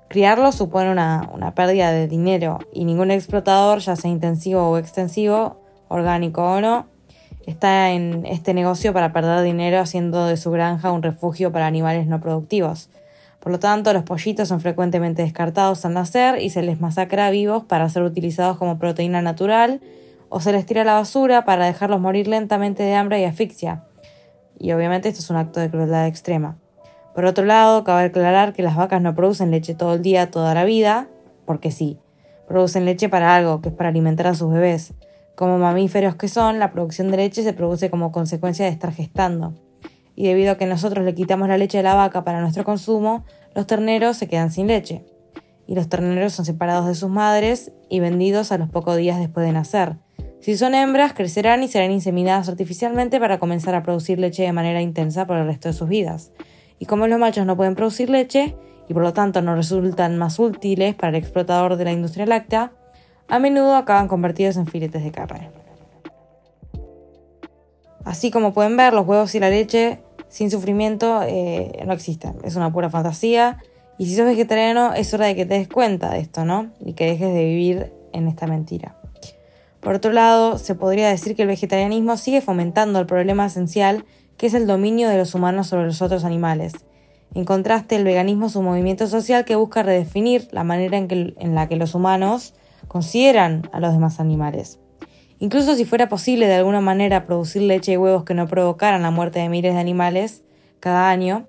Criarlos 0.07 0.55
supone 0.55 0.91
una, 0.91 1.53
pérdida 1.55 1.91
de 1.91 2.07
dinero 2.07 2.59
y 2.73 2.85
ningún 2.85 3.11
explotador, 3.11 3.79
ya 3.79 3.95
sea 3.95 4.09
intensivo 4.09 4.67
o 4.69 4.77
extensivo, 4.77 5.58
orgánico 5.89 6.41
o 6.41 6.61
no, 6.61 6.87
está 7.45 7.91
en 7.91 8.25
este 8.25 8.53
negocio 8.53 8.93
para 8.93 9.11
perder 9.11 9.43
dinero 9.43 9.79
haciendo 9.79 10.25
de 10.25 10.37
su 10.37 10.51
granja 10.51 10.93
un 10.93 11.03
refugio 11.03 11.51
para 11.51 11.67
animales 11.67 12.07
no 12.07 12.21
productivos. 12.21 12.89
Por 13.41 13.51
lo 13.51 13.59
tanto, 13.59 13.91
los 13.91 14.03
pollitos 14.03 14.47
son 14.47 14.61
frecuentemente 14.61 15.21
descartados 15.21 15.83
al 15.85 15.93
nacer 15.93 16.41
y 16.41 16.49
se 16.49 16.61
les 16.61 16.79
masacra 16.79 17.29
vivos 17.31 17.65
para 17.65 17.89
ser 17.89 18.03
utilizados 18.03 18.57
como 18.57 18.79
proteína 18.79 19.21
natural 19.21 19.81
o 20.29 20.39
se 20.39 20.53
les 20.53 20.65
tira 20.65 20.83
a 20.83 20.85
la 20.85 20.93
basura 20.93 21.43
para 21.43 21.65
dejarlos 21.65 21.99
morir 21.99 22.29
lentamente 22.29 22.83
de 22.83 22.95
hambre 22.95 23.19
y 23.19 23.25
asfixia 23.25 23.83
y 24.59 24.73
obviamente 24.73 25.09
esto 25.09 25.21
es 25.21 25.29
un 25.29 25.37
acto 25.37 25.59
de 25.59 25.71
crueldad 25.71 26.05
extrema. 26.05 26.57
Por 27.15 27.25
otro 27.25 27.45
lado, 27.45 27.83
cabe 27.83 28.03
aclarar 28.03 28.53
que 28.53 28.61
las 28.61 28.75
vacas 28.75 29.01
no 29.01 29.15
producen 29.15 29.51
leche 29.51 29.73
todo 29.73 29.95
el 29.95 30.01
día, 30.01 30.29
toda 30.29 30.53
la 30.53 30.65
vida, 30.65 31.07
porque 31.45 31.71
sí, 31.71 31.97
producen 32.47 32.85
leche 32.85 33.09
para 33.09 33.35
algo, 33.35 33.61
que 33.61 33.69
es 33.69 33.75
para 33.75 33.89
alimentar 33.89 34.27
a 34.27 34.35
sus 34.35 34.51
bebés. 34.51 34.93
Como 35.39 35.57
mamíferos 35.57 36.15
que 36.15 36.27
son, 36.27 36.59
la 36.59 36.73
producción 36.73 37.09
de 37.11 37.15
leche 37.15 37.43
se 37.43 37.53
produce 37.53 37.89
como 37.89 38.11
consecuencia 38.11 38.65
de 38.65 38.71
estar 38.71 38.91
gestando. 38.91 39.53
Y 40.13 40.27
debido 40.27 40.51
a 40.51 40.57
que 40.57 40.65
nosotros 40.65 41.05
le 41.05 41.15
quitamos 41.15 41.47
la 41.47 41.57
leche 41.57 41.77
de 41.77 41.83
la 41.85 41.95
vaca 41.95 42.25
para 42.25 42.41
nuestro 42.41 42.65
consumo, 42.65 43.23
los 43.55 43.65
terneros 43.65 44.17
se 44.17 44.27
quedan 44.27 44.51
sin 44.51 44.67
leche. 44.67 45.05
Y 45.65 45.75
los 45.75 45.87
terneros 45.87 46.33
son 46.33 46.43
separados 46.43 46.87
de 46.87 46.95
sus 46.95 47.09
madres 47.09 47.71
y 47.89 48.01
vendidos 48.01 48.51
a 48.51 48.57
los 48.57 48.69
pocos 48.69 48.97
días 48.97 49.17
después 49.17 49.45
de 49.45 49.53
nacer 49.53 49.95
si 50.41 50.55
son 50.55 50.73
hembras, 50.73 51.13
crecerán 51.13 51.63
y 51.63 51.67
serán 51.67 51.91
inseminadas 51.91 52.47
artificialmente 52.47 53.19
para 53.19 53.39
comenzar 53.39 53.75
a 53.75 53.83
producir 53.83 54.19
leche 54.19 54.43
de 54.43 54.53
manera 54.53 54.81
intensa 54.81 55.27
por 55.27 55.37
el 55.37 55.45
resto 55.45 55.67
de 55.67 55.73
sus 55.73 55.89
vidas. 55.89 56.31
Y 56.79 56.85
como 56.85 57.07
los 57.07 57.19
machos 57.19 57.45
no 57.45 57.57
pueden 57.57 57.75
producir 57.75 58.09
leche, 58.09 58.55
y 58.87 58.93
por 58.93 59.03
lo 59.03 59.11
tanto 59.11 59.41
no 59.41 59.53
resultan 59.55 60.17
más 60.17 60.39
útiles 60.39 60.95
para 60.95 61.09
el 61.09 61.15
explotador 61.15 61.75
de 61.75 61.83
la 61.83 61.91
industria 61.91 62.25
láctea, 62.25 62.71
a 63.29 63.39
menudo 63.39 63.75
acaban 63.75 64.07
convertidos 64.07 64.57
en 64.57 64.67
filetes 64.67 65.03
de 65.03 65.11
carne. 65.11 65.49
Así 68.05 68.31
como 68.31 68.53
pueden 68.53 68.75
ver, 68.75 68.93
los 68.93 69.05
huevos 69.05 69.35
y 69.35 69.39
la 69.39 69.49
leche 69.49 69.99
sin 70.29 70.49
sufrimiento 70.49 71.21
eh, 71.23 71.83
no 71.85 71.93
existen. 71.93 72.37
Es 72.43 72.55
una 72.55 72.71
pura 72.71 72.89
fantasía. 72.89 73.57
Y 73.97 74.05
si 74.05 74.15
sos 74.15 74.25
vegetariano, 74.25 74.93
es 74.93 75.13
hora 75.13 75.27
de 75.27 75.35
que 75.35 75.45
te 75.45 75.55
des 75.55 75.67
cuenta 75.67 76.09
de 76.11 76.19
esto, 76.19 76.45
¿no? 76.45 76.71
Y 76.83 76.93
que 76.93 77.05
dejes 77.05 77.33
de 77.33 77.43
vivir 77.43 77.93
en 78.13 78.27
esta 78.27 78.47
mentira. 78.47 78.95
Por 79.79 79.95
otro 79.95 80.11
lado, 80.11 80.57
se 80.57 80.75
podría 80.75 81.09
decir 81.09 81.35
que 81.35 81.43
el 81.43 81.47
vegetarianismo 81.47 82.17
sigue 82.17 82.41
fomentando 82.41 82.99
el 82.99 83.05
problema 83.05 83.45
esencial 83.45 84.05
que 84.37 84.47
es 84.47 84.53
el 84.53 84.67
dominio 84.67 85.09
de 85.09 85.17
los 85.17 85.35
humanos 85.35 85.67
sobre 85.67 85.85
los 85.85 86.01
otros 86.01 86.23
animales. 86.23 86.73
En 87.35 87.43
contraste, 87.43 87.97
el 87.97 88.05
veganismo 88.05 88.47
es 88.47 88.55
un 88.55 88.65
movimiento 88.65 89.05
social 89.07 89.43
que 89.43 89.57
busca 89.57 89.83
redefinir 89.83 90.47
la 90.51 90.63
manera 90.63 90.97
en, 90.97 91.35
en 91.37 91.55
la 91.55 91.67
que 91.67 91.75
los 91.75 91.93
humanos 91.93 92.53
consideran 92.87 93.69
a 93.71 93.79
los 93.79 93.93
demás 93.93 94.19
animales. 94.19 94.79
Incluso 95.39 95.75
si 95.75 95.85
fuera 95.85 96.09
posible 96.09 96.47
de 96.47 96.55
alguna 96.55 96.81
manera 96.81 97.25
producir 97.25 97.61
leche 97.61 97.93
y 97.93 97.97
huevos 97.97 98.23
que 98.23 98.33
no 98.33 98.47
provocaran 98.47 99.01
la 99.01 99.11
muerte 99.11 99.39
de 99.39 99.49
miles 99.49 99.73
de 99.73 99.79
animales 99.79 100.43
cada 100.79 101.09
año, 101.09 101.47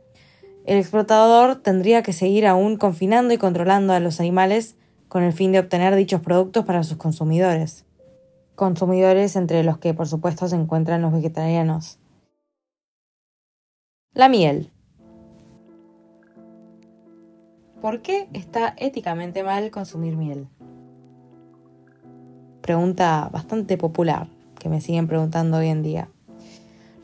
el 0.66 0.78
explotador 0.78 1.56
tendría 1.56 2.02
que 2.02 2.12
seguir 2.12 2.46
aún 2.46 2.76
confinando 2.76 3.34
y 3.34 3.38
controlando 3.38 3.92
a 3.92 4.00
los 4.00 4.20
animales 4.20 4.76
con 5.08 5.22
el 5.22 5.32
fin 5.32 5.52
de 5.52 5.58
obtener 5.58 5.96
dichos 5.96 6.20
productos 6.20 6.64
para 6.64 6.84
sus 6.84 6.98
consumidores 6.98 7.84
consumidores 8.60 9.36
entre 9.36 9.64
los 9.64 9.78
que 9.78 9.94
por 9.94 10.06
supuesto 10.06 10.46
se 10.46 10.54
encuentran 10.54 11.00
los 11.00 11.14
vegetarianos. 11.14 11.98
La 14.12 14.28
miel. 14.28 14.70
¿Por 17.80 18.02
qué 18.02 18.28
está 18.34 18.74
éticamente 18.76 19.42
mal 19.42 19.70
consumir 19.70 20.14
miel? 20.14 20.46
Pregunta 22.60 23.28
bastante 23.32 23.76
popular 23.76 24.28
que 24.58 24.68
me 24.68 24.80
siguen 24.80 25.08
preguntando 25.08 25.58
hoy 25.58 25.68
en 25.68 25.82
día. 25.82 26.08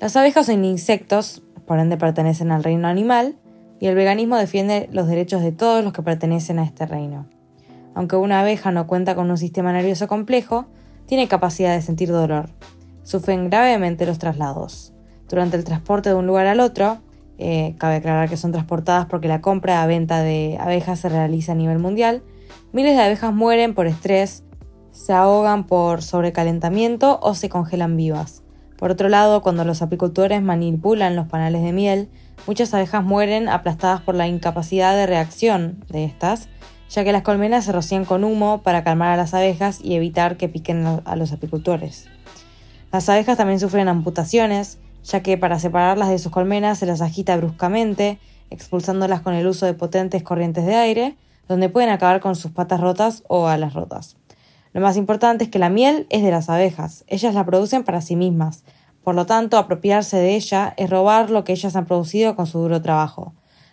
Las 0.01 0.15
abejas 0.17 0.47
son 0.47 0.65
insectos, 0.65 1.43
por 1.67 1.79
ende 1.79 1.97
pertenecen 1.97 2.53
al 2.53 2.63
reino 2.63 2.87
animal, 2.87 3.37
y 3.81 3.87
el 3.87 3.95
veganismo 3.95 4.37
defiende 4.37 4.89
los 4.93 5.09
derechos 5.09 5.43
de 5.43 5.53
todos 5.53 5.83
los 5.83 5.93
que 5.93 6.03
pertenecen 6.03 6.59
a 6.59 6.65
este 6.65 6.87
reino. 6.87 7.27
Aunque 7.95 8.17
una 8.17 8.41
abeja 8.41 8.73
no 8.73 8.87
cuenta 8.87 9.15
con 9.15 9.31
un 9.31 9.39
sistema 9.39 9.73
nervioso 9.73 10.07
complejo, 10.07 10.67
tiene 11.07 11.29
capacidad 11.29 11.75
de 11.75 11.83
sentir 11.83 12.11
dolor. 12.11 12.51
Sufren 13.05 13.49
gravemente 13.49 14.07
los 14.07 14.19
traslados. 14.19 14.93
Durante 15.29 15.57
el 15.57 15.65
transporte 15.65 16.11
de 16.11 16.15
un 16.15 16.27
lugar 16.27 16.47
al 16.47 16.61
otro, 16.61 16.99
eh, 17.39 17.75
cabe 17.79 17.97
aclarar 17.97 18.29
que 18.29 18.37
son 18.37 18.53
transportadas 18.53 19.07
porque 19.07 19.29
la 19.29 19.41
compra 19.41 19.83
a 19.83 19.87
venta 19.87 20.23
de 20.23 20.57
abejas 20.61 21.01
se 21.01 21.09
realiza 21.09 21.53
a 21.53 21.55
nivel 21.55 21.79
mundial. 21.79 22.23
Miles 22.73 22.97
de 22.97 23.03
abejas 23.03 23.33
mueren 23.33 23.75
por 23.75 23.87
estrés, 23.87 24.45
se 24.97 25.13
ahogan 25.13 25.65
por 25.65 26.03
sobrecalentamiento 26.03 27.19
o 27.21 27.35
se 27.35 27.51
congelan 27.51 27.99
vivas. 27.99 28.43
Por 28.79 28.91
otro 28.91 29.11
lado, 29.11 29.43
cuando 29.43 29.65
los 29.65 29.83
apicultores 29.83 30.41
manipulan 30.43 31.17
los 31.17 31.29
panales 31.29 31.63
de 31.63 31.73
miel, 31.73 32.09
muchas 32.47 32.73
abejas 32.73 33.05
mueren 33.05 33.51
aplastadas 33.51 34.01
por 34.01 34.15
la 34.15 34.27
incapacidad 34.27 34.97
de 34.97 35.07
reacción 35.07 35.85
de 35.91 36.05
estas, 36.05 36.49
ya 36.89 37.05
que 37.05 37.13
las 37.13 37.23
colmenas 37.23 37.67
se 37.67 37.73
rocían 37.73 38.07
con 38.07 38.25
humo 38.25 38.63
para 38.63 38.85
calmar 38.85 39.11
a 39.11 39.17
las 39.19 39.35
abejas 39.35 39.81
y 39.83 39.95
evitar 39.95 40.39
que 40.39 40.49
piquen 40.49 40.87
a 41.05 41.17
los 41.17 41.31
apicultores. 41.31 42.09
Las 42.91 43.09
abejas 43.11 43.37
también 43.37 43.61
sufren 43.61 43.89
amputaciones, 43.89 44.79
ya 45.05 45.23
que 45.23 45.37
para 45.37 45.59
separarlas 45.59 46.09
de 46.09 46.19
sus 46.19 46.33
colmenas 46.33 46.79
se 46.79 46.87
las 46.87 47.03
agita 47.03 47.37
bruscamente, 47.37 48.19
expulsándolas 48.49 49.21
con 49.21 49.35
el 49.35 49.47
uso 49.47 49.67
de 49.67 49.75
potentes 49.75 50.23
corrientes 50.23 50.65
de 50.65 50.75
aire, 50.75 51.17
donde 51.49 51.69
pueden 51.69 51.91
acabar 51.91 52.21
con 52.21 52.35
sus 52.35 52.51
patas 52.51 52.81
rotas 52.81 53.25
o 53.29 53.47
alas 53.47 53.75
rotas. 53.75 54.17
Lo 54.77 54.83
más 54.83 54.99
importante 54.99 55.43
es 55.43 55.49
que 55.49 55.59
la 55.59 55.71
miel 55.71 56.07
es 56.11 56.23
de 56.23 56.31
las 56.31 56.51
abejas, 56.51 57.07
ellas 57.07 57.33
la 57.33 57.47
producen 57.47 57.83
para 57.83 58.03
sí 58.03 58.15
mismas, 58.15 58.63
por 59.03 59.15
lo 59.15 59.25
tanto 59.25 59.57
apropiarse 59.57 60.19
de 60.19 60.35
ella 60.35 60.75
es 60.77 60.91
robar 60.91 61.31
lo 61.31 61.45
que 61.45 61.55
ellas 61.55 61.77
han 61.77 61.87
producido 61.87 62.37
con 62.37 62.47
su 62.47 62.59
duro 62.59 62.83
trabajo. 62.83 63.33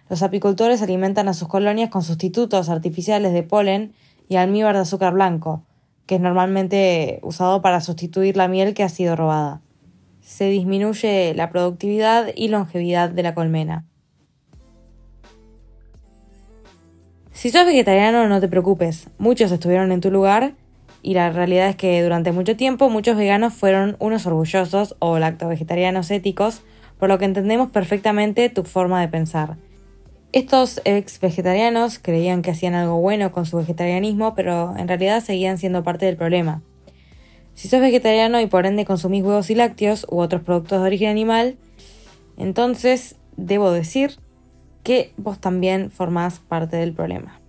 Los 0.09 0.23
apicultores 0.23 0.81
alimentan 0.81 1.27
a 1.27 1.33
sus 1.33 1.49
colonias 1.49 1.89
con 1.89 2.03
sustitutos 2.03 2.69
artificiales 2.69 3.33
de 3.33 3.43
polen 3.43 3.91
y 4.29 4.37
almíbar 4.37 4.75
de 4.75 4.83
azúcar 4.83 5.11
blanco, 5.11 5.65
que 6.05 6.15
es 6.15 6.21
normalmente 6.21 7.19
usado 7.21 7.61
para 7.61 7.81
sustituir 7.81 8.37
la 8.37 8.47
miel 8.47 8.73
que 8.73 8.83
ha 8.83 8.89
sido 8.89 9.17
robada 9.17 9.59
se 10.21 10.45
disminuye 10.45 11.33
la 11.35 11.49
productividad 11.49 12.27
y 12.33 12.47
longevidad 12.47 13.09
de 13.09 13.23
la 13.23 13.35
colmena. 13.35 13.83
Si 17.33 17.49
sos 17.49 17.65
vegetariano 17.65 18.25
no 18.29 18.39
te 18.39 18.47
preocupes, 18.47 19.09
muchos 19.17 19.51
estuvieron 19.51 19.91
en 19.91 19.99
tu 19.99 20.09
lugar 20.09 20.55
y 21.03 21.13
la 21.13 21.29
realidad 21.29 21.67
es 21.67 21.75
que 21.75 22.01
durante 22.01 22.31
mucho 22.31 22.55
tiempo 22.55 22.89
muchos 22.89 23.17
veganos 23.17 23.53
fueron 23.53 23.97
unos 23.99 24.25
orgullosos 24.25 24.95
o 24.99 25.19
lacto-vegetarianos 25.19 26.09
éticos, 26.09 26.61
por 26.97 27.09
lo 27.09 27.19
que 27.19 27.25
entendemos 27.25 27.69
perfectamente 27.69 28.49
tu 28.49 28.63
forma 28.63 29.01
de 29.01 29.09
pensar. 29.09 29.57
Estos 30.31 30.81
ex 30.85 31.19
vegetarianos 31.19 31.99
creían 31.99 32.41
que 32.41 32.51
hacían 32.51 32.73
algo 32.73 32.99
bueno 33.01 33.33
con 33.33 33.45
su 33.45 33.57
vegetarianismo, 33.57 34.33
pero 34.33 34.73
en 34.77 34.87
realidad 34.87 35.21
seguían 35.21 35.57
siendo 35.57 35.83
parte 35.83 36.05
del 36.05 36.15
problema. 36.15 36.63
Si 37.53 37.67
sos 37.67 37.81
vegetariano 37.81 38.39
y 38.39 38.47
por 38.47 38.65
ende 38.65 38.85
consumís 38.85 39.23
huevos 39.23 39.49
y 39.49 39.55
lácteos 39.55 40.07
u 40.09 40.19
otros 40.19 40.41
productos 40.41 40.79
de 40.79 40.87
origen 40.87 41.09
animal, 41.09 41.57
entonces 42.37 43.17
debo 43.35 43.71
decir 43.71 44.17
que 44.83 45.13
vos 45.17 45.39
también 45.39 45.91
formás 45.91 46.39
parte 46.39 46.77
del 46.77 46.93
problema. 46.93 47.42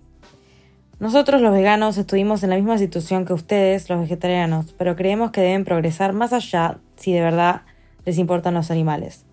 Nosotros 0.97 1.41
los 1.41 1.51
veganos 1.51 1.97
estuvimos 1.97 2.41
en 2.43 2.51
la 2.51 2.55
misma 2.55 2.77
situación 2.77 3.25
que 3.25 3.33
ustedes, 3.33 3.89
los 3.89 3.99
vegetarianos, 3.99 4.73
pero 4.77 4.95
creemos 4.95 5.31
que 5.31 5.41
deben 5.41 5.65
progresar 5.65 6.13
más 6.13 6.31
allá 6.31 6.77
si 6.95 7.11
de 7.11 7.19
verdad 7.19 7.63
les 8.05 8.17
importan 8.17 8.53
los 8.53 8.71
animales. 8.71 9.25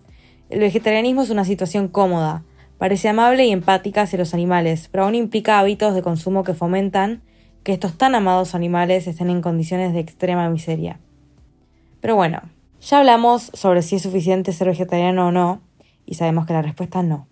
El 0.49 0.59
vegetarianismo 0.59 1.21
es 1.21 1.29
una 1.29 1.45
situación 1.45 1.87
cómoda, 1.87 2.43
parece 2.77 3.07
amable 3.07 3.45
y 3.45 3.51
empática 3.51 4.01
hacia 4.01 4.19
los 4.19 4.33
animales, 4.33 4.89
pero 4.91 5.05
aún 5.05 5.15
implica 5.15 5.57
hábitos 5.57 5.95
de 5.95 6.01
consumo 6.01 6.43
que 6.43 6.53
fomentan 6.53 7.21
que 7.63 7.71
estos 7.71 7.97
tan 7.97 8.13
amados 8.13 8.55
animales 8.55 9.07
estén 9.07 9.29
en 9.29 9.41
condiciones 9.41 9.93
de 9.93 10.01
extrema 10.01 10.49
miseria. 10.49 10.99
Pero 12.01 12.17
bueno, 12.17 12.41
ya 12.81 12.99
hablamos 12.99 13.51
sobre 13.53 13.83
si 13.83 13.95
es 13.95 14.01
suficiente 14.01 14.51
ser 14.51 14.67
vegetariano 14.67 15.29
o 15.29 15.31
no, 15.31 15.61
y 16.05 16.15
sabemos 16.15 16.45
que 16.45 16.51
la 16.51 16.61
respuesta 16.61 16.99
es 16.99 17.05
no. 17.05 17.27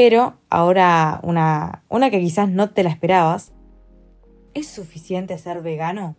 Pero 0.00 0.38
ahora 0.48 1.20
una, 1.22 1.82
una 1.90 2.08
que 2.08 2.20
quizás 2.20 2.48
no 2.48 2.70
te 2.70 2.82
la 2.82 2.88
esperabas. 2.88 3.52
¿Es 4.54 4.66
suficiente 4.66 5.36
ser 5.36 5.60
vegano? 5.60 6.16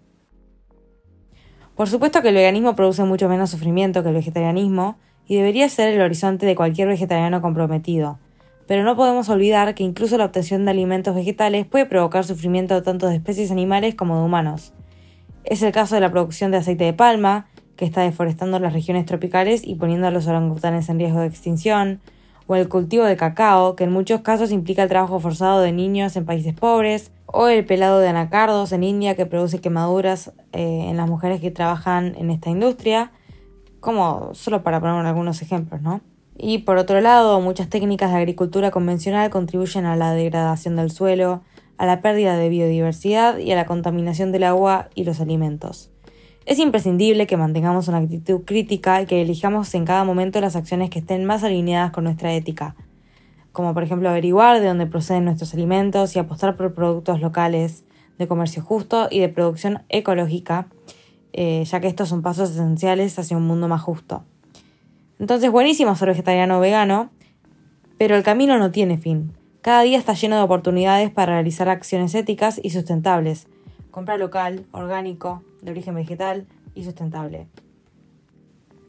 Por 1.75 1.89
supuesto 1.89 2.21
que 2.21 2.29
el 2.29 2.35
veganismo 2.35 2.75
produce 2.75 3.03
mucho 3.05 3.27
menos 3.27 3.49
sufrimiento 3.49 4.03
que 4.03 4.09
el 4.09 4.13
vegetarianismo 4.13 4.99
y 5.25 5.35
debería 5.35 5.67
ser 5.67 5.87
el 5.95 5.99
horizonte 5.99 6.45
de 6.45 6.55
cualquier 6.55 6.89
vegetariano 6.89 7.41
comprometido, 7.41 8.19
pero 8.67 8.83
no 8.83 8.95
podemos 8.95 9.29
olvidar 9.29 9.73
que 9.73 9.81
incluso 9.81 10.15
la 10.15 10.25
obtención 10.25 10.63
de 10.63 10.69
alimentos 10.69 11.15
vegetales 11.15 11.65
puede 11.65 11.87
provocar 11.87 12.23
sufrimiento 12.23 12.83
tanto 12.83 13.07
de 13.07 13.15
especies 13.15 13.49
animales 13.49 13.95
como 13.95 14.15
de 14.15 14.25
humanos. 14.25 14.73
Es 15.43 15.63
el 15.63 15.71
caso 15.71 15.95
de 15.95 16.01
la 16.01 16.11
producción 16.11 16.51
de 16.51 16.57
aceite 16.57 16.83
de 16.83 16.93
palma, 16.93 17.47
que 17.77 17.85
está 17.85 18.01
deforestando 18.01 18.59
las 18.59 18.73
regiones 18.73 19.07
tropicales 19.07 19.65
y 19.65 19.73
poniendo 19.73 20.05
a 20.05 20.11
los 20.11 20.27
orangutanes 20.27 20.87
en 20.87 20.99
riesgo 20.99 21.21
de 21.21 21.25
extinción, 21.25 21.99
o 22.51 22.55
el 22.57 22.67
cultivo 22.67 23.05
de 23.05 23.15
cacao, 23.15 23.77
que 23.77 23.85
en 23.85 23.93
muchos 23.93 24.19
casos 24.19 24.51
implica 24.51 24.83
el 24.83 24.89
trabajo 24.89 25.21
forzado 25.21 25.61
de 25.61 25.71
niños 25.71 26.17
en 26.17 26.25
países 26.25 26.53
pobres, 26.53 27.13
o 27.25 27.47
el 27.47 27.65
pelado 27.65 27.99
de 27.99 28.09
anacardos 28.09 28.73
en 28.73 28.83
India 28.83 29.15
que 29.15 29.25
produce 29.25 29.61
quemaduras 29.61 30.33
eh, 30.51 30.87
en 30.89 30.97
las 30.97 31.07
mujeres 31.07 31.39
que 31.39 31.49
trabajan 31.49 32.13
en 32.17 32.29
esta 32.29 32.49
industria, 32.49 33.13
como 33.79 34.31
solo 34.33 34.63
para 34.63 34.81
poner 34.81 35.05
algunos 35.05 35.41
ejemplos, 35.41 35.81
¿no? 35.81 36.01
Y 36.37 36.57
por 36.57 36.75
otro 36.75 36.99
lado, 36.99 37.39
muchas 37.39 37.69
técnicas 37.69 38.11
de 38.11 38.17
agricultura 38.17 38.69
convencional 38.69 39.29
contribuyen 39.29 39.85
a 39.85 39.95
la 39.95 40.11
degradación 40.11 40.75
del 40.75 40.91
suelo, 40.91 41.43
a 41.77 41.85
la 41.85 42.01
pérdida 42.01 42.35
de 42.35 42.49
biodiversidad 42.49 43.37
y 43.37 43.53
a 43.53 43.55
la 43.55 43.65
contaminación 43.65 44.33
del 44.33 44.43
agua 44.43 44.89
y 44.93 45.05
los 45.05 45.21
alimentos. 45.21 45.90
Es 46.45 46.57
imprescindible 46.57 47.27
que 47.27 47.37
mantengamos 47.37 47.87
una 47.87 47.99
actitud 47.99 48.41
crítica 48.45 49.01
y 49.01 49.05
que 49.05 49.21
elijamos 49.21 49.73
en 49.75 49.85
cada 49.85 50.03
momento 50.03 50.41
las 50.41 50.55
acciones 50.55 50.89
que 50.89 50.99
estén 50.99 51.23
más 51.23 51.43
alineadas 51.43 51.91
con 51.91 52.03
nuestra 52.03 52.33
ética, 52.33 52.75
como 53.51 53.75
por 53.75 53.83
ejemplo 53.83 54.09
averiguar 54.09 54.59
de 54.59 54.67
dónde 54.67 54.87
proceden 54.87 55.25
nuestros 55.25 55.53
alimentos 55.53 56.15
y 56.15 56.19
apostar 56.19 56.57
por 56.57 56.73
productos 56.73 57.21
locales, 57.21 57.83
de 58.17 58.27
comercio 58.27 58.63
justo 58.63 59.07
y 59.09 59.19
de 59.19 59.29
producción 59.29 59.83
ecológica, 59.89 60.67
eh, 61.33 61.63
ya 61.63 61.79
que 61.79 61.87
estos 61.87 62.09
son 62.09 62.21
pasos 62.21 62.51
esenciales 62.51 63.17
hacia 63.19 63.37
un 63.37 63.45
mundo 63.45 63.67
más 63.67 63.81
justo. 63.81 64.23
Entonces, 65.19 65.51
buenísimo 65.51 65.95
ser 65.95 66.09
vegetariano 66.09 66.57
o 66.57 66.59
vegano, 66.59 67.11
pero 67.97 68.15
el 68.15 68.23
camino 68.23 68.57
no 68.57 68.71
tiene 68.71 68.97
fin. 68.97 69.31
Cada 69.61 69.83
día 69.83 69.99
está 69.99 70.13
lleno 70.13 70.37
de 70.37 70.41
oportunidades 70.41 71.11
para 71.11 71.33
realizar 71.33 71.69
acciones 71.69 72.15
éticas 72.15 72.59
y 72.63 72.71
sustentables. 72.71 73.47
Compra 73.91 74.17
local, 74.17 74.65
orgánico, 74.71 75.43
de 75.61 75.71
origen 75.71 75.95
vegetal 75.95 76.47
y 76.75 76.83
sustentable. 76.83 77.47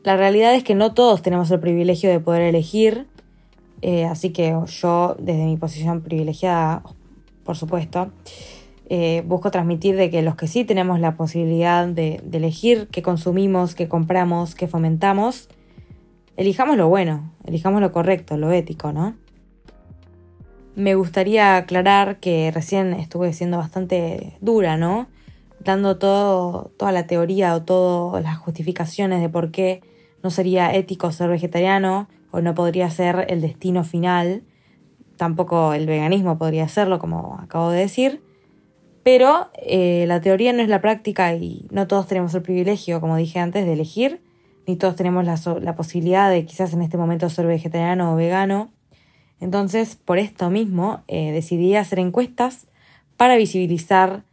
La 0.05 0.17
realidad 0.17 0.55
es 0.55 0.65
que 0.65 0.75
no 0.75 0.95
todos 0.95 1.23
tenemos 1.23 1.51
el 1.51 1.61
privilegio 1.61 2.11
de 2.11 2.19
poder 2.19 2.43
elegir, 2.43 3.07
eh, 3.83 4.05
así 4.05 4.31
que 4.31 4.57
yo, 4.67 5.17
desde 5.19 5.45
mi 5.45 5.57
posición 5.57 6.03
privilegiada, 6.03 6.83
por 7.45 7.57
supuesto, 7.57 8.11
eh, 8.89 9.23
busco 9.27 9.51
transmitir 9.51 9.97
de 9.97 10.11
que 10.11 10.23
los 10.23 10.35
que 10.35 10.49
sí 10.49 10.65
tenemos 10.65 10.99
la 11.01 11.17
posibilidad 11.17 11.87
de, 11.87 12.21
de 12.25 12.39
elegir 12.39 12.89
qué 12.91 13.03
consumimos, 13.03 13.75
qué 13.75 13.89
compramos, 13.89 14.55
qué 14.55 14.67
fomentamos, 14.67 15.49
elijamos 16.37 16.77
lo 16.77 16.89
bueno, 16.89 17.33
elijamos 17.45 17.81
lo 17.81 17.93
correcto, 17.93 18.37
lo 18.37 18.51
ético, 18.51 18.93
¿no? 18.93 19.15
Me 20.75 20.95
gustaría 20.95 21.57
aclarar 21.57 22.19
que 22.19 22.51
recién 22.51 22.93
estuve 22.95 23.33
siendo 23.33 23.59
bastante 23.59 24.35
dura, 24.41 24.77
¿no? 24.77 25.07
Dando 25.65 25.99
toda 25.99 26.93
la 26.93 27.07
teoría 27.07 27.55
o 27.55 27.63
todas 27.63 28.23
las 28.23 28.39
justificaciones 28.39 29.21
de 29.21 29.29
por 29.29 29.51
qué 29.51 29.83
no 30.23 30.31
sería 30.31 30.75
ético 30.75 31.13
ser 31.13 31.29
vegetariano 31.29 32.09
o 32.31 32.41
no 32.41 32.55
podría 32.55 32.91
ser 32.91 33.27
el 33.29 33.41
destino 33.41 33.85
final. 33.85 34.43
Tampoco 35.17 35.75
el 35.75 35.87
veganismo 35.87 36.39
podría 36.39 36.69
serlo, 36.69 36.99
como 36.99 37.39
acabo 37.41 37.71
de 37.71 37.81
decir. 37.81 38.23
Pero 39.03 39.51
eh, 39.57 40.05
la 40.07 40.21
teoría 40.21 40.53
no 40.53 40.63
es 40.63 40.69
la 40.69 40.81
práctica 40.81 41.35
y 41.35 41.67
no 41.71 41.87
todos 41.87 42.07
tenemos 42.07 42.35
el 42.35 42.43
privilegio, 42.43 43.01
como 43.01 43.17
dije 43.17 43.39
antes, 43.41 43.65
de 43.65 43.73
elegir 43.73 44.21
ni 44.67 44.77
todos 44.77 44.97
tenemos 44.97 45.25
la, 45.25 45.77
posibilidad 45.77 46.31
de 46.31 46.45
quizás 46.45 46.73
en 46.73 46.83
este 46.83 46.97
momento 46.97 47.29
ser 47.29 47.47
vegetariano 47.47 48.13
o 48.13 48.17
vegano. 48.17 48.71
Entonces, 49.41 49.97
por 49.97 50.19
esto 50.19 50.51
mismo, 50.51 51.03
eh, 51.09 51.33
decidí 51.33 51.75
hacer 51.75 51.99
encuestas 51.99 52.69
para 53.17 53.37
visibilizar 53.37 54.25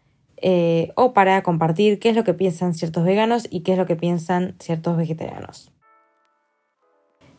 eh, 0.41 0.91
o 0.96 1.13
para 1.13 1.43
compartir 1.43 2.00
qué 2.00 2.10
es 2.10 2.15
lo 2.15 2.24
que 2.24 2.34
piensan 2.34 2.74
ciertos 2.74 3.03
veganos 3.03 3.48
y 3.50 3.62
qué 3.62 3.74
es 3.74 3.77
lo 3.77 3.86
que 3.86 3.96
piensan 3.96 4.55
ciertos 4.60 4.96
vegetarianos. 4.96 5.72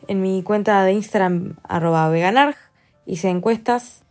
En 0.07 0.21
mi 0.21 0.43
cuenta 0.43 0.85
de 0.85 0.93
Instagram, 0.93 1.57
arroba 1.63 2.09
veganarg, 2.09 2.57
hice 3.07 3.29
encuestas 3.29 4.03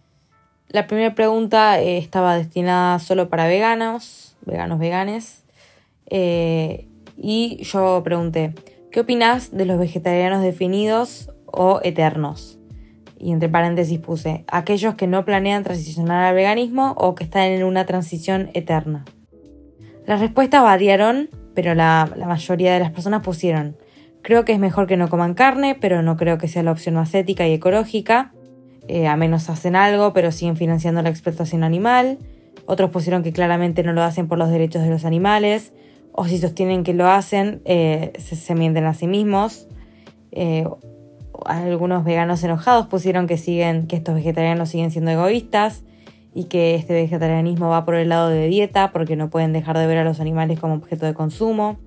La 0.70 0.88
primera 0.88 1.16
pregunta 1.16 1.82
eh, 1.82 1.98
estaba 1.98 2.36
destinada 2.36 3.00
solo 3.00 3.30
para 3.30 3.48
veganos, 3.48 4.38
veganos, 4.46 4.80
veganes. 4.80 5.44
Eh, 6.08 6.88
y 7.18 7.64
yo 7.64 8.02
pregunté, 8.04 8.54
¿qué 8.92 9.00
opinas 9.00 9.52
de 9.52 9.66
los 9.66 9.80
vegetarianos 9.80 10.42
definidos 10.42 11.32
o 11.46 11.80
eternos? 11.84 12.59
Y 13.20 13.34
entre 13.34 13.50
paréntesis 13.50 14.00
puse, 14.00 14.46
aquellos 14.48 14.96
que 14.96 15.06
no 15.06 15.26
planean 15.26 15.64
transicionar 15.64 16.24
al 16.24 16.36
veganismo 16.36 16.96
o 16.98 17.16
que 17.16 17.26
están 17.26 17.44
en 17.44 17.64
una 17.64 17.86
transición 17.86 18.50
eterna. 18.54 19.06
Las 20.08 20.22
respuestas 20.22 20.64
variaron, 20.64 21.30
pero 21.54 21.76
la, 21.76 22.10
mayoría 22.26 22.74
de 22.74 22.80
las 22.80 22.92
personas 22.92 23.22
pusieron, 23.22 23.76
creo 24.22 24.46
que 24.46 24.54
es 24.54 24.60
mejor 24.60 24.88
que 24.88 24.98
no 24.98 25.10
coman 25.10 25.34
carne, 25.34 25.76
pero 25.80 26.02
no 26.02 26.18
creo 26.18 26.38
que 26.38 26.48
sea 26.48 26.64
la 26.64 26.72
opción 26.72 26.96
más 26.96 27.14
ética 27.14 27.48
y 27.48 27.54
ecológica. 27.54 28.34
Eh, 28.88 29.06
a 29.06 29.16
menos 29.18 29.50
hacen 29.50 29.76
algo, 29.76 30.14
pero 30.14 30.32
siguen 30.32 30.58
financiando 30.58 31.02
la 31.02 31.10
explotación 31.10 31.64
animal. 31.64 32.18
Otros 32.66 32.90
pusieron 32.90 33.22
que 33.22 33.34
claramente 33.34 33.84
no 33.84 33.94
lo 33.94 34.02
hacen 34.02 34.28
por 34.28 34.38
los 34.38 34.50
derechos 34.50 34.82
de 34.82 34.90
los 34.90 35.06
animales, 35.06 35.74
o 36.12 36.26
si 36.26 36.38
sostienen 36.38 36.84
que 36.84 36.94
lo 36.94 37.08
hacen, 37.08 37.62
eh, 37.66 38.14
se, 38.18 38.56
mienten 38.56 38.86
a 38.86 38.94
sí 38.94 39.08
mismos. 39.08 39.68
Eh, 40.32 40.66
algunos 41.46 42.04
veganos 42.04 42.44
enojados 42.44 42.88
pusieron 42.88 43.28
que 43.28 43.38
siguen, 43.38 43.88
que 43.88 43.96
estos 43.96 44.16
vegetarianos 44.16 44.70
siguen 44.70 44.92
siendo 44.92 45.12
egoístas 45.12 45.84
y 46.34 46.46
que 46.46 46.76
este 46.76 46.94
vegetarianismo 46.94 47.70
va 47.70 47.86
por 47.86 47.96
el 47.96 48.10
lado 48.10 48.30
de 48.30 48.48
dieta 48.48 48.92
porque 48.92 49.16
no 49.16 49.30
pueden 49.30 49.54
dejar 49.54 49.78
de 49.78 49.88
ver 49.88 49.98
a 49.98 50.04
los 50.04 50.20
animales 50.20 50.60
como 50.60 50.76
objeto 50.76 51.06
de 51.06 51.14
consumo. 51.14 51.78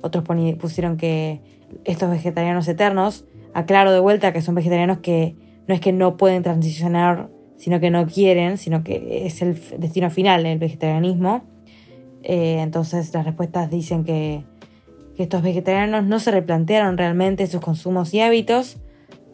Otros 0.00 0.24
pusieron 0.58 0.96
que 0.96 1.40
estos 1.84 2.10
vegetarianos 2.10 2.68
eternos, 2.68 3.24
aclaro 3.52 3.92
de 3.92 4.00
vuelta 4.00 4.32
que 4.32 4.42
son 4.42 4.54
vegetarianos 4.54 4.98
que 4.98 5.36
no 5.66 5.74
es 5.74 5.80
que 5.80 5.92
no 5.92 6.16
pueden 6.16 6.42
transicionar, 6.42 7.30
sino 7.56 7.80
que 7.80 7.90
no 7.90 8.06
quieren, 8.06 8.58
sino 8.58 8.84
que 8.84 9.26
es 9.26 9.40
el 9.42 9.58
destino 9.78 10.10
final 10.10 10.44
el 10.46 10.58
vegetarianismo. 10.58 11.44
Eh, 12.22 12.60
entonces 12.60 13.12
las 13.14 13.24
respuestas 13.24 13.70
dicen 13.70 14.04
que, 14.04 14.44
estos 15.16 15.42
vegetarianos 15.42 16.04
no 16.04 16.18
se 16.18 16.32
replantearon 16.32 16.98
realmente 16.98 17.46
sus 17.46 17.60
consumos 17.60 18.12
y 18.14 18.20
hábitos 18.20 18.78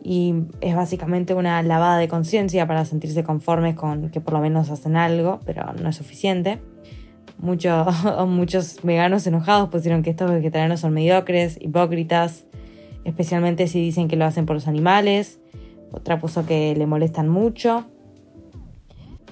y 0.02 0.34
es 0.60 0.74
básicamente 0.74 1.34
una 1.34 1.62
lavada 1.62 1.98
de 1.98 2.08
conciencia 2.08 2.66
para 2.66 2.84
sentirse 2.84 3.22
conformes 3.22 3.74
con 3.74 4.10
que 4.10 4.20
por 4.20 4.34
lo 4.34 4.40
menos 4.40 4.70
hacen 4.70 4.96
algo, 4.96 5.40
pero 5.44 5.72
no 5.74 5.88
es 5.88 5.96
suficiente. 5.96 6.60
Muchos, 7.38 8.80
veganos 8.82 9.26
enojados 9.26 9.70
pusieron 9.70 10.02
que 10.02 10.10
estos 10.10 10.30
vegetarianos 10.30 10.80
son 10.80 10.92
mediocres, 10.92 11.58
hipócritas, 11.60 12.44
especialmente 13.04 13.66
si 13.66 13.80
dicen 13.80 14.08
que 14.08 14.16
lo 14.16 14.24
hacen 14.26 14.46
por 14.46 14.56
los 14.56 14.68
animales 14.68 15.40
otra 15.92 16.20
puso 16.20 16.46
que 16.46 16.74
le 16.76 16.86
molestan 16.86 17.28
mucho. 17.28 17.84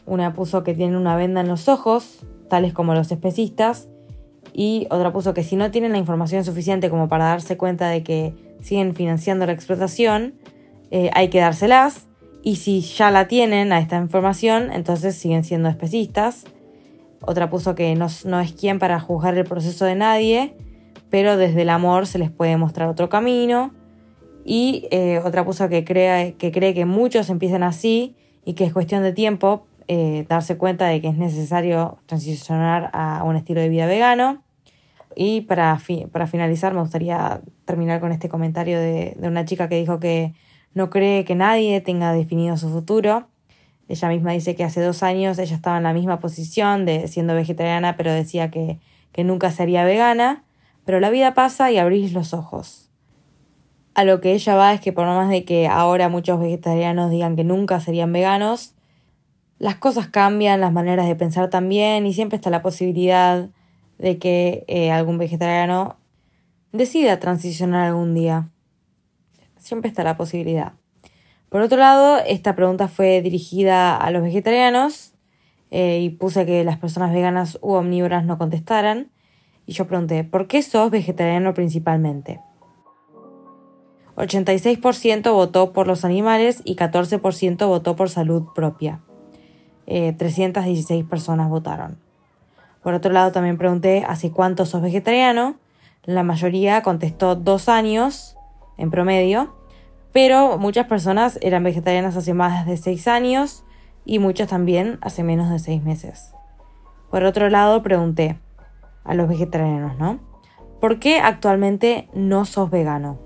Una 0.07 0.33
puso 0.35 0.65
que 0.65 0.75
tienen 0.75 0.97
una 0.97 1.17
venda 1.17 1.41
en 1.41 1.49
los 1.49 1.69
ojos, 1.69 2.27
tales 2.49 2.73
como 2.73 2.95
los 2.95 3.13
especistas. 3.13 3.89
Y 4.53 4.87
otra 4.91 5.13
puso 5.13 5.35
que 5.35 5.45
si 5.45 5.57
no 5.57 5.71
tienen 5.71 5.93
la 5.93 5.99
información 5.99 6.45
suficiente 6.45 6.91
como 6.91 7.09
para 7.09 7.27
darse 7.27 7.57
cuenta 7.57 7.89
de 7.89 8.03
que 8.03 8.35
siguen 8.61 8.95
financiando 8.95 9.47
la 9.47 9.53
explotación, 9.53 10.35
eh, 10.91 11.11
hay 11.15 11.29
que 11.29 11.41
dárselas. 11.41 12.09
Y 12.43 12.57
si 12.57 12.81
ya 12.81 13.11
la 13.11 13.29
tienen 13.29 13.73
a 13.73 13.81
esta 13.81 13.97
información, 13.97 14.71
entonces 14.73 15.17
siguen 15.17 15.45
siendo 15.45 15.69
especistas. 15.69 16.45
Otra 17.21 17.51
puso 17.51 17.75
que 17.75 17.95
no, 17.95 18.07
no 18.25 18.41
es 18.41 18.53
quien 18.53 18.79
para 18.79 19.01
juzgar 19.01 19.37
el 19.37 19.45
proceso 19.45 19.85
de 19.85 19.97
nadie, 19.97 20.55
pero 21.11 21.37
desde 21.37 21.63
el 21.63 21.71
amor 21.71 22.07
se 22.07 22.19
les 22.19 22.31
puede 22.31 22.57
mostrar 22.57 22.89
otro 22.89 23.09
camino. 23.09 23.75
Y 24.45 24.89
eh, 24.91 25.21
otra 25.25 25.45
puso 25.45 25.69
que, 25.69 25.85
crea, 25.85 26.33
que 26.33 26.53
cree 26.53 26.73
que 26.75 26.87
muchos 26.87 27.29
empiezan 27.29 27.63
así 27.63 28.17
y 28.45 28.55
que 28.55 28.65
es 28.65 28.73
cuestión 28.73 29.03
de 29.03 29.13
tiempo 29.13 29.67
eh, 29.89 30.25
darse 30.29 30.57
cuenta 30.57 30.87
de 30.87 31.01
que 31.01 31.09
es 31.09 31.17
necesario 31.17 31.99
transicionar 32.07 32.91
a 32.93 33.25
un 33.25 33.37
estilo 33.37 33.61
de 33.61 33.69
vida 33.69 33.87
vegano. 33.87 34.43
Y 35.17 35.43
para, 35.43 35.79
para 36.13 36.27
finalizar, 36.27 36.73
me 36.73 36.81
gustaría 36.81 37.41
terminar 37.65 38.01
con 38.01 38.13
este 38.13 38.29
comentario 38.29 38.79
de, 38.79 39.17
de 39.19 39.29
una 39.29 39.45
chica 39.45 39.69
que 39.69 39.77
dijo 39.77 39.99
que 39.99 40.35
no 40.75 40.91
cree 40.91 41.25
que 41.25 41.35
nadie 41.35 41.81
tenga 41.81 42.13
definido 42.13 42.57
su 42.57 42.69
futuro. 42.69 43.29
Ella 43.89 44.09
misma 44.09 44.33
dice 44.33 44.55
que 44.55 44.65
hace 44.65 44.83
dos 44.83 45.03
años 45.03 45.39
ella 45.39 45.57
estaba 45.57 45.79
en 45.79 45.83
la 45.83 45.93
misma 45.93 46.21
posición 46.21 46.85
de 46.85 47.09
siendo 47.09 47.35
vegetariana, 47.35 47.97
pero 47.97 48.13
decía 48.13 48.51
que, 48.51 48.79
que 49.13 49.25
nunca 49.25 49.51
sería 49.51 49.85
vegana. 49.85 50.45
Pero 50.85 51.01
la 51.01 51.11
vida 51.11 51.35
pasa 51.35 51.71
y 51.71 51.79
abrís 51.79 52.13
los 52.13 52.35
ojos 52.35 52.89
a 53.99 54.05
lo 54.05 54.21
que 54.21 54.33
ella 54.33 54.55
va 54.55 54.73
es 54.73 54.81
que 54.81 54.93
por 54.93 55.07
más 55.07 55.29
de 55.29 55.45
que 55.45 55.67
ahora 55.67 56.09
muchos 56.09 56.39
vegetarianos 56.39 57.11
digan 57.11 57.35
que 57.35 57.43
nunca 57.43 57.81
serían 57.81 58.13
veganos, 58.13 58.77
las 59.59 59.75
cosas 59.75 60.07
cambian, 60.07 60.61
las 60.61 60.73
maneras 60.73 61.09
de 61.09 61.17
pensar 61.17 61.51
también 61.51 62.07
y 62.07 62.15
siempre 62.15 62.37
está 62.37 62.49
la 62.49 62.63
posibilidad 62.63 63.49
de 63.99 64.19
que 64.19 64.65
eh, 64.69 64.93
algún 64.93 65.19
vegetariano 65.19 65.97
decida 66.71 67.19
transicionar 67.19 67.89
algún 67.89 68.15
día. 68.15 68.51
Siempre 69.59 69.89
está 69.89 70.05
la 70.05 70.17
posibilidad. 70.17 70.73
Por 71.49 71.63
otro 71.63 71.79
lado, 71.79 72.19
esta 72.27 72.55
pregunta 72.55 72.89
fue 72.89 73.23
dirigida 73.23 73.97
a 73.97 74.11
los 74.11 74.23
vegetarianos 74.23 75.15
eh, 75.71 76.01
y 76.01 76.11
puse 76.11 76.45
que 76.45 76.63
las 76.65 76.79
personas 76.79 77.13
veganas 77.13 77.59
u 77.63 77.73
omnívoras 77.73 78.25
no 78.25 78.39
contestaran. 78.39 79.11
Y 79.67 79.73
yo 79.73 79.87
pregunté, 79.87 80.25
¿por 80.25 80.47
qué 80.47 80.63
sos 80.63 80.91
vegetariano 80.91 81.55
principalmente? 81.55 82.41
86% 84.17 85.33
votó 85.33 85.73
por 85.73 85.87
los 85.87 86.05
animales 86.05 86.63
y 86.65 86.77
14% 86.77 87.67
votó 87.67 87.97
por 87.97 88.11
salud 88.11 88.47
propia. 88.55 89.01
316 89.87 90.91
eh, 90.91 91.07
personas 91.09 91.49
votaron. 91.49 91.99
Por 92.83 92.95
otro 92.95 93.13
lado, 93.13 93.33
también 93.33 93.59
pregunté 93.59 94.05
hace 94.07 94.31
cuánto 94.33 94.67
sos 94.67 94.83
vegetariano. 94.83 95.57
La 96.05 96.25
mayoría 96.25 96.83
contestó 96.83 97.37
dos 97.37 97.69
años 97.69 98.38
en 98.79 98.91
promedio, 98.91 99.55
pero 100.13 100.57
muchas 100.59 100.87
personas 100.87 101.39
eran 101.43 101.63
vegetarianas 101.63 102.17
hace 102.17 102.33
más 102.33 102.67
de 102.67 102.77
seis 102.77 103.07
años 103.07 103.65
y 104.05 104.19
muchas 104.19 104.49
también 104.49 104.99
hace 105.03 105.23
menos 105.23 105.51
de 105.51 105.59
seis 105.59 105.83
meses. 105.83 106.33
Por 107.11 107.25
otro 107.25 107.51
lado, 107.51 107.83
pregunté 107.83 108.39
a 109.05 109.15
los 109.15 109.29
vegetarianos, 109.29 109.99
¿no? 109.99 110.21
¿Por 110.81 110.99
qué 110.99 111.21
actualmente 111.21 112.09
no 112.15 112.45
sos 112.45 112.71
vegano? 112.71 113.19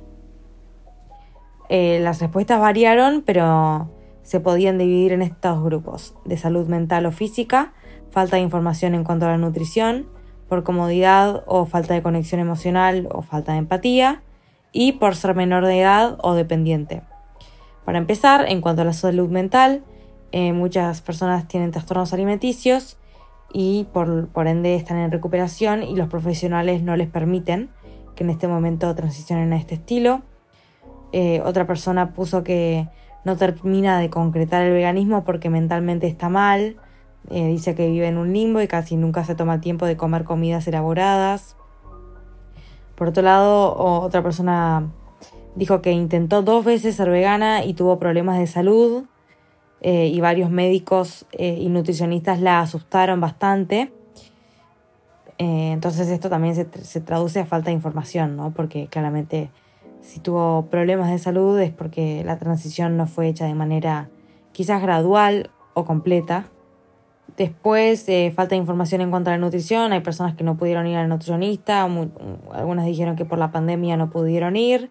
Eh, 1.68 2.00
las 2.00 2.20
respuestas 2.20 2.60
variaron, 2.60 3.22
pero 3.22 3.90
se 4.22 4.40
podían 4.40 4.78
dividir 4.78 5.12
en 5.12 5.22
estos 5.22 5.62
grupos, 5.62 6.14
de 6.24 6.36
salud 6.36 6.66
mental 6.66 7.06
o 7.06 7.12
física, 7.12 7.72
falta 8.10 8.36
de 8.36 8.42
información 8.42 8.94
en 8.94 9.04
cuanto 9.04 9.26
a 9.26 9.30
la 9.30 9.38
nutrición, 9.38 10.06
por 10.48 10.64
comodidad 10.64 11.44
o 11.46 11.64
falta 11.64 11.94
de 11.94 12.02
conexión 12.02 12.40
emocional 12.40 13.08
o 13.10 13.22
falta 13.22 13.52
de 13.52 13.58
empatía, 13.58 14.22
y 14.72 14.92
por 14.92 15.14
ser 15.14 15.34
menor 15.34 15.64
de 15.66 15.80
edad 15.80 16.18
o 16.22 16.34
dependiente. 16.34 17.02
Para 17.84 17.98
empezar, 17.98 18.46
en 18.48 18.60
cuanto 18.60 18.82
a 18.82 18.84
la 18.84 18.92
salud 18.92 19.28
mental, 19.28 19.84
eh, 20.32 20.52
muchas 20.52 21.02
personas 21.02 21.46
tienen 21.46 21.70
trastornos 21.70 22.12
alimenticios 22.12 22.96
y 23.52 23.86
por, 23.92 24.28
por, 24.28 24.46
ende 24.46 24.74
están 24.76 24.98
en 24.98 25.12
recuperación 25.12 25.82
y 25.82 25.94
los 25.94 26.08
profesionales 26.08 26.82
no 26.82 26.96
les 26.96 27.08
permiten 27.08 27.68
que 28.14 28.24
en 28.24 28.30
este 28.30 28.48
momento 28.48 28.94
transicionen 28.94 29.52
a 29.52 29.56
este 29.56 29.74
estilo. 29.74 30.22
Eh, 31.12 31.42
otra 31.44 31.66
persona 31.66 32.14
puso 32.14 32.42
que 32.42 32.88
no 33.24 33.36
termina 33.36 33.98
de 34.00 34.10
concretar 34.10 34.62
el 34.62 34.72
veganismo 34.72 35.24
porque 35.24 35.50
mentalmente 35.50 36.06
está 36.06 36.28
mal. 36.28 36.76
Eh, 37.30 37.46
dice 37.46 37.74
que 37.74 37.88
vive 37.88 38.08
en 38.08 38.16
un 38.16 38.32
limbo 38.32 38.60
y 38.60 38.68
casi 38.68 38.96
nunca 38.96 39.24
se 39.24 39.34
toma 39.34 39.60
tiempo 39.60 39.86
de 39.86 39.96
comer 39.96 40.24
comidas 40.24 40.66
elaboradas. 40.66 41.56
Por 43.02 43.08
otro 43.08 43.24
lado, 43.24 43.74
otra 43.76 44.22
persona 44.22 44.88
dijo 45.56 45.82
que 45.82 45.90
intentó 45.90 46.42
dos 46.42 46.64
veces 46.64 46.94
ser 46.94 47.10
vegana 47.10 47.64
y 47.64 47.74
tuvo 47.74 47.98
problemas 47.98 48.38
de 48.38 48.46
salud. 48.46 49.06
Eh, 49.80 50.06
y 50.06 50.20
varios 50.20 50.50
médicos 50.50 51.26
y 51.36 51.68
nutricionistas 51.68 52.40
la 52.40 52.60
asustaron 52.60 53.20
bastante. 53.20 53.92
entonces 55.36 56.10
esto 56.10 56.30
también 56.30 56.54
se, 56.54 56.68
se, 56.84 57.00
traduce 57.00 57.40
a 57.40 57.44
falta 57.44 57.70
de 57.70 57.74
información, 57.74 58.36
¿no? 58.36 58.52
Porque 58.52 58.86
claramente 58.86 59.50
si 60.00 60.20
tuvo 60.20 60.66
problemas 60.66 61.10
de 61.10 61.18
salud 61.18 61.58
es 61.58 61.72
porque 61.72 62.22
la 62.24 62.38
transición 62.38 62.96
no 62.96 63.08
fue 63.08 63.26
hecha 63.26 63.46
de 63.46 63.54
manera 63.54 64.10
quizás 64.52 64.80
gradual 64.80 65.50
o 65.74 65.84
completa. 65.84 66.44
Después, 67.36 68.08
eh, 68.08 68.32
falta 68.34 68.54
de 68.54 68.60
información 68.60 69.00
en 69.00 69.10
cuanto 69.10 69.30
a 69.30 69.32
la 69.32 69.38
nutrición. 69.38 69.92
Hay 69.92 70.00
personas 70.00 70.34
que 70.34 70.44
no 70.44 70.56
pudieron 70.56 70.86
ir 70.86 70.96
al 70.96 71.08
nutricionista. 71.08 71.82
algunas 72.52 72.86
dijeron 72.86 73.16
que 73.16 73.24
por 73.24 73.38
la 73.38 73.50
pandemia 73.50 73.96
no 73.96 74.10
pudieron 74.10 74.56
ir. 74.56 74.90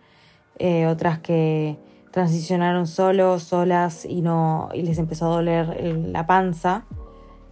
Eh, 0.58 0.88
otras 0.88 1.20
que 1.20 1.78
transicionaron 2.12 2.88
solos, 2.88 3.44
solas 3.44 4.06
y, 4.06 4.22
no, 4.22 4.70
y 4.74 4.82
les 4.82 4.98
empezó 4.98 5.26
a 5.26 5.36
doler 5.36 5.84
la 6.08 6.26
panza. 6.26 6.86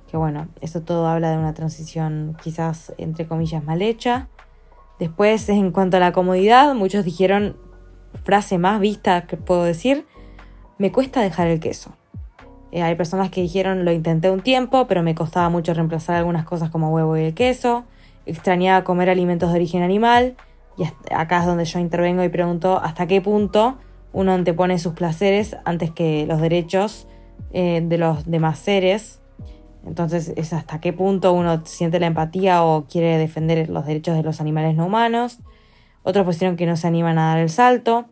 Que 0.10 0.18
bueno, 0.18 0.48
eso 0.60 0.82
todo 0.82 1.08
habla 1.08 1.32
de 1.32 1.38
una 1.38 1.54
transición 1.54 2.36
quizás 2.42 2.94
entre 2.98 3.28
comillas 3.28 3.64
mal 3.64 3.82
hecha. 3.82 4.28
Después, 5.00 5.48
en 5.50 5.72
cuanto 5.72 5.98
a 5.98 6.00
la 6.00 6.12
comodidad, 6.12 6.74
muchos 6.74 7.06
dijeron, 7.06 7.56
frase 8.24 8.58
más 8.58 8.80
vista 8.82 9.28
que 9.28 9.38
puedo 9.38 9.64
decir, 9.64 10.06
me 10.78 10.92
cuesta 10.92 11.22
dejar 11.22 11.48
el 11.48 11.60
queso. 11.60 11.96
Eh, 12.72 12.82
hay 12.82 12.96
personas 12.96 13.30
que 13.30 13.42
dijeron 13.42 13.86
lo 13.86 13.92
intenté 13.92 14.30
un 14.30 14.42
tiempo, 14.42 14.88
pero 14.88 15.04
me 15.04 15.16
costaba 15.16 15.50
mucho 15.50 15.74
reemplazar 15.74 16.16
algunas 16.16 16.46
cosas 16.46 16.70
como 16.70 16.94
huevo 16.94 17.18
y 17.18 17.24
el 17.24 17.34
queso. 17.34 17.86
Extrañaba 18.26 18.84
comer 18.84 19.10
alimentos 19.10 19.50
de 19.50 19.56
origen 19.56 19.82
animal. 19.82 20.36
Y 20.78 20.84
acá 21.14 21.42
es 21.42 21.46
donde 21.46 21.66
yo 21.66 21.80
intervengo 21.80 22.24
y 22.24 22.30
pregunto 22.30 22.80
hasta 22.82 23.08
qué 23.08 23.22
punto 23.22 23.78
uno 24.14 24.34
antepone 24.34 24.80
sus 24.80 24.94
placeres 24.94 25.58
antes 25.66 25.92
que 25.92 26.26
los 26.26 26.42
derechos 26.42 27.08
eh, 27.52 27.82
de 27.84 27.98
los 27.98 28.26
demás 28.26 28.60
seres. 28.60 29.22
Entonces 29.86 30.34
es 30.36 30.54
hasta 30.54 30.80
qué 30.80 30.94
punto 30.94 31.34
uno 31.34 31.66
siente 31.66 32.00
la 32.00 32.08
empatía 32.08 32.64
o 32.64 32.86
quiere 32.86 33.18
defender 33.18 33.70
los 33.70 33.86
derechos 33.86 34.16
de 34.16 34.24
los 34.24 34.42
animales 34.42 34.76
no 34.76 34.86
humanos. 34.86 35.40
Otros 36.04 36.26
pusieron 36.26 36.56
que 36.56 36.66
no 36.66 36.76
se 36.76 36.88
animan 36.88 37.18
a 37.18 37.30
dar 37.30 37.40
el 37.40 37.50
salto. 37.50 38.06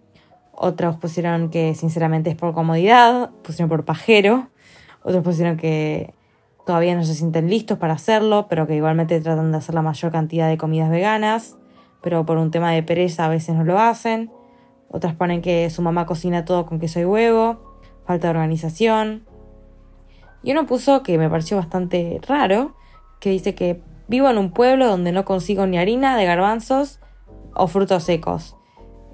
Otros 0.59 0.97
pusieron 0.97 1.51
que 1.51 1.75
sinceramente 1.75 2.31
es 2.31 2.35
por 2.35 2.51
comodidad. 2.51 3.29
Pusieron 3.43 3.69
por 3.69 3.85
pajero. 3.85 4.49
Otros 5.03 5.23
pusieron 5.23 5.55
que 5.55 6.15
todavía 6.65 6.95
no 6.95 7.03
se 7.03 7.13
sienten 7.13 7.47
listos 7.47 7.77
para 7.77 7.93
hacerlo, 7.93 8.47
pero 8.49 8.65
que 8.65 8.75
igualmente 8.75 9.21
tratan 9.21 9.51
de 9.51 9.59
hacer 9.59 9.75
la 9.75 9.83
mayor 9.83 10.11
cantidad 10.11 10.49
de 10.49 10.57
comidas 10.57 10.89
veganas. 10.89 11.57
Pero 12.01 12.25
por 12.25 12.39
un 12.39 12.49
tema 12.49 12.71
de 12.71 12.81
pereza 12.81 13.25
a 13.25 13.29
veces 13.29 13.55
no 13.55 13.65
lo 13.65 13.77
hacen. 13.77 14.31
Otras 14.89 15.13
ponen 15.13 15.43
que 15.43 15.69
su 15.69 15.83
mamá 15.83 16.07
cocina 16.07 16.43
todo 16.43 16.65
con 16.65 16.79
queso 16.79 16.99
y 16.99 17.05
huevo. 17.05 17.77
Falta 18.07 18.27
de 18.27 18.31
organización. 18.31 19.27
Y 20.41 20.53
uno 20.53 20.65
puso 20.65 21.03
que 21.03 21.19
me 21.19 21.29
pareció 21.29 21.57
bastante 21.57 22.19
raro, 22.27 22.75
que 23.19 23.29
dice 23.29 23.53
que 23.53 23.83
vivo 24.07 24.27
en 24.27 24.39
un 24.39 24.51
pueblo 24.51 24.87
donde 24.87 25.11
no 25.11 25.23
consigo 25.23 25.67
ni 25.67 25.77
harina 25.77 26.17
de 26.17 26.25
garbanzos 26.25 26.99
o 27.53 27.67
frutos 27.67 28.05
secos. 28.05 28.56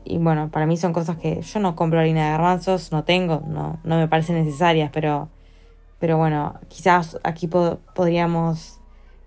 Y 0.05 0.17
bueno, 0.17 0.49
para 0.49 0.65
mí 0.65 0.77
son 0.77 0.93
cosas 0.93 1.17
que 1.17 1.41
yo 1.41 1.59
no 1.59 1.75
compro 1.75 1.99
harina 1.99 2.25
de 2.25 2.31
garbanzos, 2.31 2.91
no 2.91 3.03
tengo, 3.03 3.43
no, 3.47 3.79
no 3.83 3.97
me 3.97 4.07
parecen 4.07 4.35
necesarias, 4.43 4.89
pero, 4.93 5.29
pero 5.99 6.17
bueno, 6.17 6.59
quizás 6.67 7.19
aquí 7.23 7.47
podríamos 7.47 8.79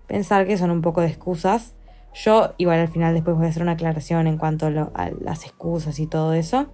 pensar 0.07 0.47
que 0.47 0.57
son 0.57 0.71
un 0.71 0.81
poco 0.81 1.01
de 1.01 1.07
excusas. 1.07 1.73
Yo 2.13 2.53
igual 2.57 2.79
al 2.79 2.87
final 2.87 3.13
después 3.13 3.35
voy 3.35 3.45
a 3.45 3.49
hacer 3.49 3.61
una 3.61 3.73
aclaración 3.73 4.27
en 4.27 4.37
cuanto 4.37 4.67
a, 4.67 5.11
las 5.21 5.45
excusas 5.45 5.99
y 5.99 6.07
todo 6.07 6.33
eso. 6.33 6.67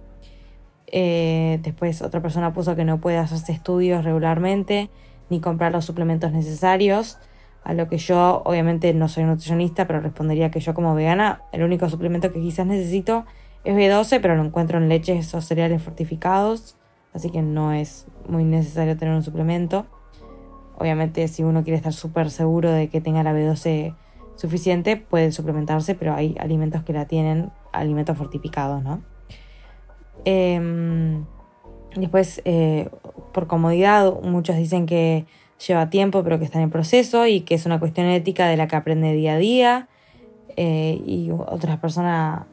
Eh, 0.86 1.60
después 1.62 2.02
otra 2.02 2.22
persona 2.22 2.52
puso 2.52 2.76
que 2.76 2.84
no 2.84 3.00
puede 3.00 3.18
hacerse 3.18 3.52
estudios 3.52 4.04
regularmente 4.04 4.90
ni 5.30 5.40
comprar 5.40 5.72
los 5.72 5.84
suplementos 5.84 6.32
necesarios. 6.32 7.18
A 7.62 7.72
lo 7.72 7.88
que 7.88 7.96
yo, 7.96 8.42
obviamente, 8.44 8.92
no 8.92 9.08
soy 9.08 9.24
nutricionista, 9.24 9.86
pero 9.86 10.00
respondería 10.00 10.50
que 10.50 10.60
yo, 10.60 10.74
como 10.74 10.94
vegana, 10.94 11.40
el 11.50 11.62
único 11.62 11.88
suplemento 11.88 12.30
que 12.30 12.40
quizás 12.40 12.66
necesito 12.66 13.24
es 13.64 13.74
B12, 13.74 14.20
pero 14.20 14.36
lo 14.36 14.44
encuentro 14.44 14.78
en 14.78 14.88
leches 14.88 15.34
o 15.34 15.40
cereales 15.40 15.82
fortificados. 15.82 16.76
Así 17.12 17.30
que 17.30 17.42
no 17.42 17.72
es 17.72 18.06
muy 18.28 18.44
necesario 18.44 18.96
tener 18.96 19.14
un 19.14 19.22
suplemento. 19.22 19.86
Obviamente, 20.76 21.28
si 21.28 21.44
uno 21.44 21.62
quiere 21.62 21.76
estar 21.76 21.92
súper 21.92 22.30
seguro 22.30 22.70
de 22.70 22.88
que 22.88 23.00
tenga 23.00 23.22
la 23.22 23.32
B12 23.32 23.94
suficiente, 24.34 24.96
puede 24.96 25.30
suplementarse, 25.30 25.94
pero 25.94 26.14
hay 26.14 26.34
alimentos 26.40 26.82
que 26.82 26.92
la 26.92 27.06
tienen, 27.06 27.52
alimentos 27.72 28.18
fortificados, 28.18 28.82
¿no? 28.82 29.02
Em, 30.24 31.24
después, 31.94 32.42
eh, 32.44 32.88
por 33.32 33.46
comodidad, 33.46 34.20
muchos 34.22 34.56
dicen 34.56 34.86
que 34.86 35.26
lleva 35.66 35.88
tiempo 35.88 36.22
pero 36.24 36.38
que 36.38 36.44
está 36.44 36.60
en 36.60 36.70
proceso 36.70 37.26
y 37.26 37.42
que 37.42 37.54
es 37.54 37.64
una 37.64 37.78
cuestión 37.78 38.06
ética 38.06 38.46
de 38.48 38.56
la 38.56 38.66
que 38.66 38.76
aprende 38.76 39.12
día 39.12 39.34
a 39.34 39.38
día 39.38 39.88
eh, 40.56 41.00
y 41.06 41.30
otras 41.30 41.78
personas 41.78 42.46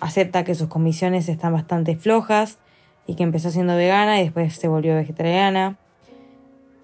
acepta 0.00 0.44
que 0.44 0.54
sus 0.54 0.68
comisiones 0.68 1.28
están 1.28 1.52
bastante 1.52 1.96
flojas 1.96 2.58
y 3.06 3.14
que 3.14 3.22
empezó 3.22 3.50
siendo 3.50 3.76
vegana 3.76 4.20
y 4.20 4.24
después 4.24 4.54
se 4.54 4.68
volvió 4.68 4.94
vegetariana. 4.94 5.76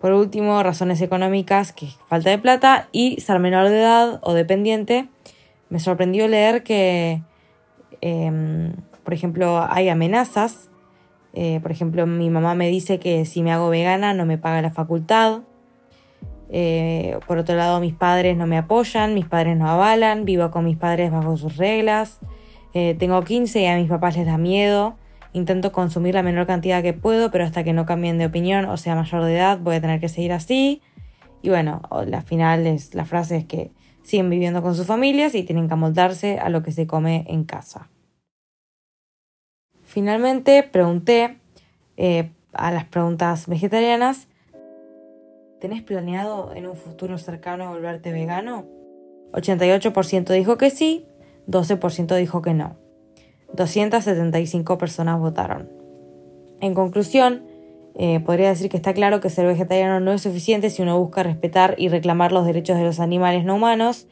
Por 0.00 0.12
último, 0.12 0.62
razones 0.62 1.00
económicas, 1.00 1.72
que 1.72 1.88
falta 2.08 2.30
de 2.30 2.38
plata 2.38 2.88
y 2.92 3.20
ser 3.20 3.38
menor 3.38 3.68
de 3.68 3.80
edad 3.80 4.20
o 4.22 4.34
dependiente. 4.34 5.08
Me 5.68 5.78
sorprendió 5.78 6.26
leer 6.26 6.64
que, 6.64 7.22
em, 8.00 8.74
por 9.04 9.14
ejemplo, 9.14 9.64
hay 9.68 9.88
amenazas 9.88 10.70
eh, 11.34 11.60
por 11.62 11.72
ejemplo, 11.72 12.06
mi 12.06 12.30
mamá 12.30 12.54
me 12.54 12.68
dice 12.68 12.98
que 12.98 13.24
si 13.24 13.42
me 13.42 13.52
hago 13.52 13.70
vegana 13.70 14.12
no 14.14 14.26
me 14.26 14.38
paga 14.38 14.62
la 14.62 14.70
facultad. 14.70 15.40
Eh, 16.50 17.18
por 17.26 17.38
otro 17.38 17.56
lado, 17.56 17.80
mis 17.80 17.94
padres 17.94 18.36
no 18.36 18.46
me 18.46 18.58
apoyan, 18.58 19.14
mis 19.14 19.24
padres 19.24 19.56
no 19.56 19.68
avalan, 19.68 20.26
vivo 20.26 20.50
con 20.50 20.64
mis 20.64 20.76
padres 20.76 21.10
bajo 21.10 21.36
sus 21.36 21.56
reglas. 21.56 22.20
Eh, 22.74 22.96
tengo 22.98 23.22
15 23.22 23.60
y 23.60 23.66
a 23.66 23.76
mis 23.76 23.88
papás 23.88 24.16
les 24.16 24.26
da 24.26 24.38
miedo. 24.38 24.96
Intento 25.32 25.72
consumir 25.72 26.14
la 26.14 26.22
menor 26.22 26.46
cantidad 26.46 26.82
que 26.82 26.92
puedo, 26.92 27.30
pero 27.30 27.44
hasta 27.44 27.64
que 27.64 27.72
no 27.72 27.86
cambien 27.86 28.18
de 28.18 28.26
opinión 28.26 28.66
o 28.66 28.76
sea 28.76 28.94
mayor 28.94 29.24
de 29.24 29.36
edad 29.36 29.58
voy 29.58 29.76
a 29.76 29.80
tener 29.80 30.00
que 30.00 30.08
seguir 30.08 30.32
así. 30.32 30.82
Y 31.42 31.48
bueno, 31.48 31.82
la 32.06 32.22
final 32.22 32.66
es, 32.66 32.94
la 32.94 33.04
frase 33.04 33.36
es 33.36 33.44
que 33.46 33.72
siguen 34.02 34.30
viviendo 34.30 34.62
con 34.62 34.74
sus 34.74 34.86
familias 34.86 35.34
y 35.34 35.42
tienen 35.42 35.68
que 35.68 35.74
amoldarse 35.74 36.38
a 36.38 36.48
lo 36.48 36.62
que 36.62 36.72
se 36.72 36.86
come 36.86 37.24
en 37.28 37.44
casa. 37.44 37.88
Finalmente 39.82 40.62
pregunté 40.62 41.38
eh, 41.96 42.30
a 42.52 42.70
las 42.70 42.84
preguntas 42.84 43.46
vegetarianas, 43.46 44.28
¿tenés 45.60 45.82
planeado 45.82 46.54
en 46.54 46.66
un 46.66 46.76
futuro 46.76 47.18
cercano 47.18 47.70
volverte 47.70 48.12
vegano? 48.12 48.66
88% 49.32 50.32
dijo 50.32 50.58
que 50.58 50.70
sí, 50.70 51.06
12% 51.48 52.16
dijo 52.16 52.42
que 52.42 52.54
no. 52.54 52.76
275 53.54 54.78
personas 54.78 55.18
votaron. 55.18 55.68
En 56.60 56.74
conclusión, 56.74 57.42
eh, 57.94 58.20
podría 58.20 58.48
decir 58.48 58.70
que 58.70 58.76
está 58.76 58.94
claro 58.94 59.20
que 59.20 59.28
ser 59.28 59.46
vegetariano 59.46 60.00
no 60.00 60.12
es 60.12 60.22
suficiente 60.22 60.70
si 60.70 60.80
uno 60.82 60.98
busca 60.98 61.22
respetar 61.22 61.74
y 61.76 61.88
reclamar 61.88 62.32
los 62.32 62.46
derechos 62.46 62.78
de 62.78 62.84
los 62.84 63.00
animales 63.00 63.44
no 63.44 63.56
humanos, 63.56 64.06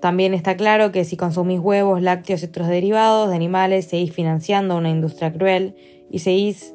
también 0.00 0.34
está 0.34 0.56
claro 0.56 0.92
que 0.92 1.04
si 1.04 1.16
consumís 1.16 1.58
huevos, 1.58 2.02
lácteos 2.02 2.42
y 2.42 2.46
otros 2.46 2.68
derivados 2.68 3.30
de 3.30 3.36
animales, 3.36 3.86
seguís 3.86 4.12
financiando 4.12 4.76
una 4.76 4.90
industria 4.90 5.32
cruel 5.32 5.74
y 6.10 6.18
seguís, 6.18 6.74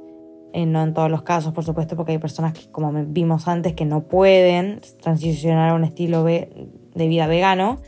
eh, 0.54 0.66
no 0.66 0.82
en 0.82 0.94
todos 0.96 1.12
los 1.12 1.22
casos, 1.22 1.54
por 1.54 1.64
supuesto, 1.64 1.96
porque 1.96 2.14
hay 2.14 2.18
personas 2.18 2.54
que, 2.54 2.72
como 2.72 2.92
vimos 2.92 3.48
antes, 3.48 3.74
que 3.74 3.86
no 3.86 4.02
pueden 4.02 4.82
transicionar 5.02 5.70
a 5.70 5.76
un 5.76 5.84
estilo 5.84 6.24
de 6.24 6.50
vida 6.96 7.28
vegano, 7.28 7.80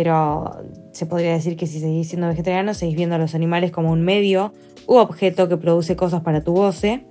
pero 0.00 0.52
se 0.92 1.06
podría 1.06 1.32
decir 1.32 1.56
que 1.56 1.66
si 1.66 1.80
seguís 1.80 2.08
siendo 2.08 2.28
vegetariano, 2.28 2.72
seguís 2.72 2.94
viendo 2.94 3.16
a 3.16 3.18
los 3.18 3.34
animales 3.34 3.72
como 3.72 3.90
un 3.90 4.02
medio 4.02 4.52
u 4.86 4.94
objeto 4.94 5.48
que 5.48 5.56
produce 5.56 5.96
cosas 5.96 6.22
para 6.22 6.44
tu 6.44 6.52
goce. 6.52 7.04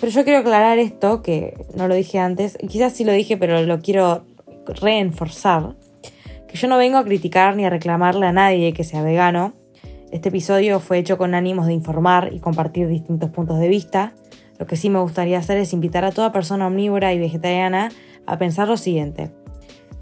Pero 0.00 0.10
yo 0.10 0.24
quiero 0.24 0.40
aclarar 0.40 0.80
esto, 0.80 1.22
que 1.22 1.54
no 1.76 1.86
lo 1.86 1.94
dije 1.94 2.18
antes, 2.18 2.58
quizás 2.68 2.94
sí 2.94 3.04
lo 3.04 3.12
dije, 3.12 3.36
pero 3.36 3.62
lo 3.62 3.78
quiero 3.78 4.24
reenforzar 4.66 5.76
que 6.48 6.56
yo 6.56 6.66
no 6.66 6.78
vengo 6.78 6.98
a 6.98 7.04
criticar 7.04 7.54
ni 7.54 7.64
a 7.64 7.70
reclamarle 7.70 8.26
a 8.26 8.32
nadie 8.32 8.72
que 8.72 8.82
sea 8.82 9.04
vegano. 9.04 9.52
Este 10.10 10.30
episodio 10.30 10.80
fue 10.80 10.98
hecho 10.98 11.16
con 11.16 11.36
ánimos 11.36 11.66
de 11.66 11.74
informar 11.74 12.30
y 12.32 12.40
compartir 12.40 12.88
distintos 12.88 13.30
puntos 13.30 13.60
de 13.60 13.68
vista. 13.68 14.14
Lo 14.58 14.66
que 14.66 14.74
sí 14.74 14.90
me 14.90 14.98
gustaría 14.98 15.38
hacer 15.38 15.58
es 15.58 15.72
invitar 15.72 16.04
a 16.04 16.10
toda 16.10 16.32
persona 16.32 16.66
omnívora 16.66 17.12
y 17.12 17.20
vegetariana 17.20 17.92
a 18.26 18.36
pensar 18.36 18.66
lo 18.66 18.76
siguiente. 18.76 19.30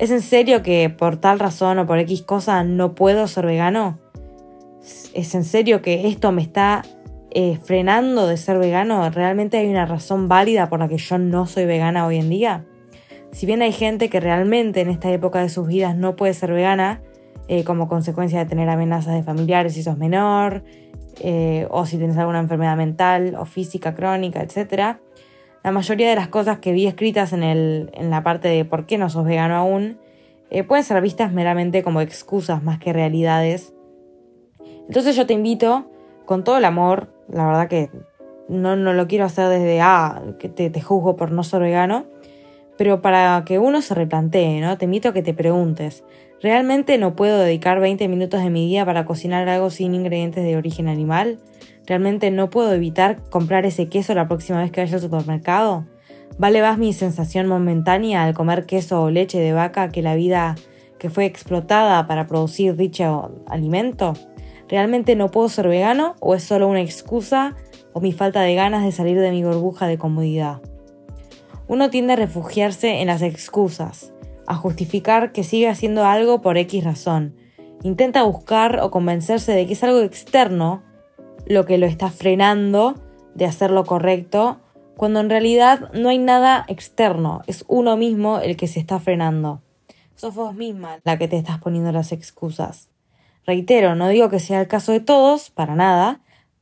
¿Es 0.01 0.11
en 0.11 0.23
serio 0.23 0.63
que 0.63 0.89
por 0.89 1.19
tal 1.19 1.39
razón 1.39 1.79
o 1.79 1.87
por 1.87 1.99
X 1.99 2.23
cosa 2.23 2.65
no 2.65 2.95
puedo 2.95 3.29
ser 3.29 3.45
vegano? 3.45 3.99
¿Es 5.13 5.35
en 5.35 5.45
serio 5.45 5.83
que 5.83 6.09
esto 6.09 6.33
me 6.33 6.41
está 6.41 6.83
eh, 7.33 7.59
frenando 7.63 8.27
de 8.27 8.39
ser 8.39 8.57
vegano? 8.57 9.11
¿Realmente 9.11 9.59
hay 9.59 9.69
una 9.69 9.85
razón 9.85 10.27
válida 10.27 10.71
por 10.71 10.81
la 10.81 10.89
que 10.89 10.97
yo 10.97 11.19
no 11.19 11.45
soy 11.45 11.67
vegana 11.67 12.07
hoy 12.07 12.17
en 12.17 12.31
día? 12.31 12.65
Si 13.33 13.45
bien 13.45 13.61
hay 13.61 13.73
gente 13.73 14.09
que 14.09 14.21
realmente 14.21 14.81
en 14.81 14.89
esta 14.89 15.11
época 15.13 15.43
de 15.43 15.51
sus 15.51 15.67
vidas 15.67 15.95
no 15.95 16.17
puede 16.17 16.33
ser 16.33 16.51
vegana, 16.51 17.03
eh, 17.49 17.63
como 17.65 17.87
consecuencia 17.87 18.39
de 18.39 18.47
tener 18.47 18.71
amenazas 18.71 19.13
de 19.15 19.23
familiares 19.23 19.75
si 19.75 19.83
sos 19.83 19.99
menor, 19.99 20.65
eh, 21.21 21.67
o 21.69 21.85
si 21.85 21.99
tienes 21.99 22.17
alguna 22.17 22.39
enfermedad 22.39 22.79
mental 22.79 23.37
o 23.39 23.45
física 23.45 23.95
crónica, 23.95 24.41
etc. 24.41 24.97
La 25.63 25.73
mayoría 25.73 26.09
de 26.09 26.17
las 26.17 26.29
cosas 26.29 26.59
que 26.59 26.73
vi 26.73 26.87
escritas 26.87 27.33
en, 27.33 27.43
el, 27.43 27.91
en 27.93 28.11
la 28.11 28.23
parte 28.23 28.49
de 28.49 28.65
por 28.65 28.87
qué 28.87 28.97
no 28.97 29.11
sos 29.11 29.25
vegano 29.25 29.57
aún, 29.57 29.99
eh, 30.51 30.65
pueden 30.65 30.85
ser 30.85 31.01
vistas 31.03 31.33
meramente 31.33 31.83
como 31.83 32.01
excusas 32.01 32.63
más 32.63 32.79
que 32.79 32.93
realidades. 32.93 33.75
Entonces 34.87 35.15
yo 35.17 35.27
te 35.27 35.35
invito, 35.35 35.91
con 36.25 36.45
todo 36.45 36.59
el 36.59 36.65
amor, 36.65 37.13
la 37.29 37.47
verdad 37.47 37.69
que 37.69 37.91
no, 38.49 38.75
no 38.75 38.93
lo 38.95 39.07
quiero 39.07 39.27
hacer 39.27 39.49
desde, 39.49 39.81
ah, 39.81 40.23
que 40.39 40.49
te, 40.49 40.71
te 40.71 40.81
juzgo 40.81 41.15
por 41.15 41.31
no 41.31 41.45
ser 41.45 41.61
vegano, 41.61 42.07
pero 42.77 43.03
para 43.03 43.45
que 43.45 43.59
uno 43.59 43.83
se 43.83 43.95
replantee, 43.95 44.61
¿no? 44.61 44.79
Te 44.79 44.87
invito 44.87 45.11
a 45.11 45.13
que 45.13 45.23
te 45.23 45.35
preguntes, 45.35 46.03
¿realmente 46.43 46.97
no 46.97 47.15
puedo 47.15 47.39
dedicar 47.39 47.79
20 47.79 48.09
minutos 48.09 48.43
de 48.43 48.49
mi 48.49 48.67
día 48.67 48.87
para 48.87 49.05
cocinar 49.05 49.49
algo 49.49 49.69
sin 49.69 49.95
ingredientes 49.95 50.43
de 50.43 50.57
origen 50.57 50.89
animal? 50.89 51.39
¿Realmente 51.91 52.31
no 52.31 52.51
puedo 52.51 52.73
evitar 52.73 53.21
comprar 53.31 53.67
ese 53.67 53.89
queso 53.89 54.15
la 54.15 54.29
próxima 54.29 54.61
vez 54.61 54.71
que 54.71 54.81
vaya 54.81 54.95
al 54.95 55.03
supermercado? 55.03 55.89
¿Vale 56.39 56.63
más 56.63 56.79
mi 56.79 56.93
sensación 56.93 57.49
momentánea 57.49 58.23
al 58.23 58.33
comer 58.33 58.65
queso 58.65 59.03
o 59.03 59.11
leche 59.11 59.41
de 59.41 59.53
vaca 59.53 59.89
que 59.89 60.01
la 60.01 60.15
vida 60.15 60.55
que 61.01 61.11
fue 61.11 61.25
explotada 61.25 62.07
para 62.07 62.29
producir 62.29 62.77
dicho 62.77 63.43
alimento? 63.49 64.13
¿Realmente 64.69 65.17
no 65.17 65.33
puedo 65.33 65.49
ser 65.49 65.67
vegano 65.67 66.15
o 66.21 66.37
es 66.37 66.45
solo 66.45 66.69
una 66.69 66.81
excusa 66.81 67.57
o 67.93 68.01
mi 68.01 68.13
falta 68.13 68.43
de 68.43 68.55
ganas 68.55 68.85
de 68.85 68.93
salir 68.93 69.19
de 69.19 69.33
mi 69.33 69.43
burbuja 69.43 69.89
de 69.89 69.99
comodidad? 69.99 70.63
uno 71.67 71.91
tiende 71.91 72.13
a 72.13 72.17
refugiarse 72.17 73.01
en 73.01 73.09
las 73.09 73.23
excusas, 73.23 74.13
a 74.47 74.55
justificar 74.55 75.33
que 75.33 75.43
sigue 75.43 75.69
haciendo 75.69 76.05
algo 76.05 76.41
por 76.41 76.57
X 76.57 76.85
razón. 76.85 77.35
Intenta 77.83 78.23
buscar 78.23 78.79
o 78.79 78.93
convencerse 78.93 79.51
de 79.51 79.67
que 79.67 79.73
es 79.73 79.83
algo 79.83 80.03
externo 80.03 80.85
lo 81.51 81.67
que 81.67 81.79
lo 81.79 81.87
está 81.87 82.11
frenando 82.11 82.95
de 83.35 83.45
hacer 83.45 83.73
lo 83.73 83.85
correcto, 83.85 84.61
cuando 84.97 85.19
en 85.19 85.29
realidad 85.29 85.91
no 85.93 86.09
hay 86.09 86.19
nada 86.19 86.65
externo, 86.69 87.43
es 87.49 87.65
uno 87.67 87.97
mismo 87.97 88.39
el 88.39 88.57
que 88.57 88.69
se 88.69 88.79
está 88.79 89.01
frenando. 89.01 89.61
Sos 90.15 90.33
vos 90.37 90.55
misma 90.55 91.01
la 91.03 91.19
que 91.19 91.27
te 91.27 91.37
estás 91.37 91.59
poniendo 91.59 91.91
las 91.91 92.13
excusas. 92.13 92.89
Reitero, 93.45 93.97
no 93.97 94.07
digo 94.07 94.31
que 94.31 94.39
sea 94.39 94.61
el 94.61 94.69
caso 94.69 94.93
de 94.93 95.01
todos, 95.01 95.51
para 95.51 95.75
nada, 95.75 96.21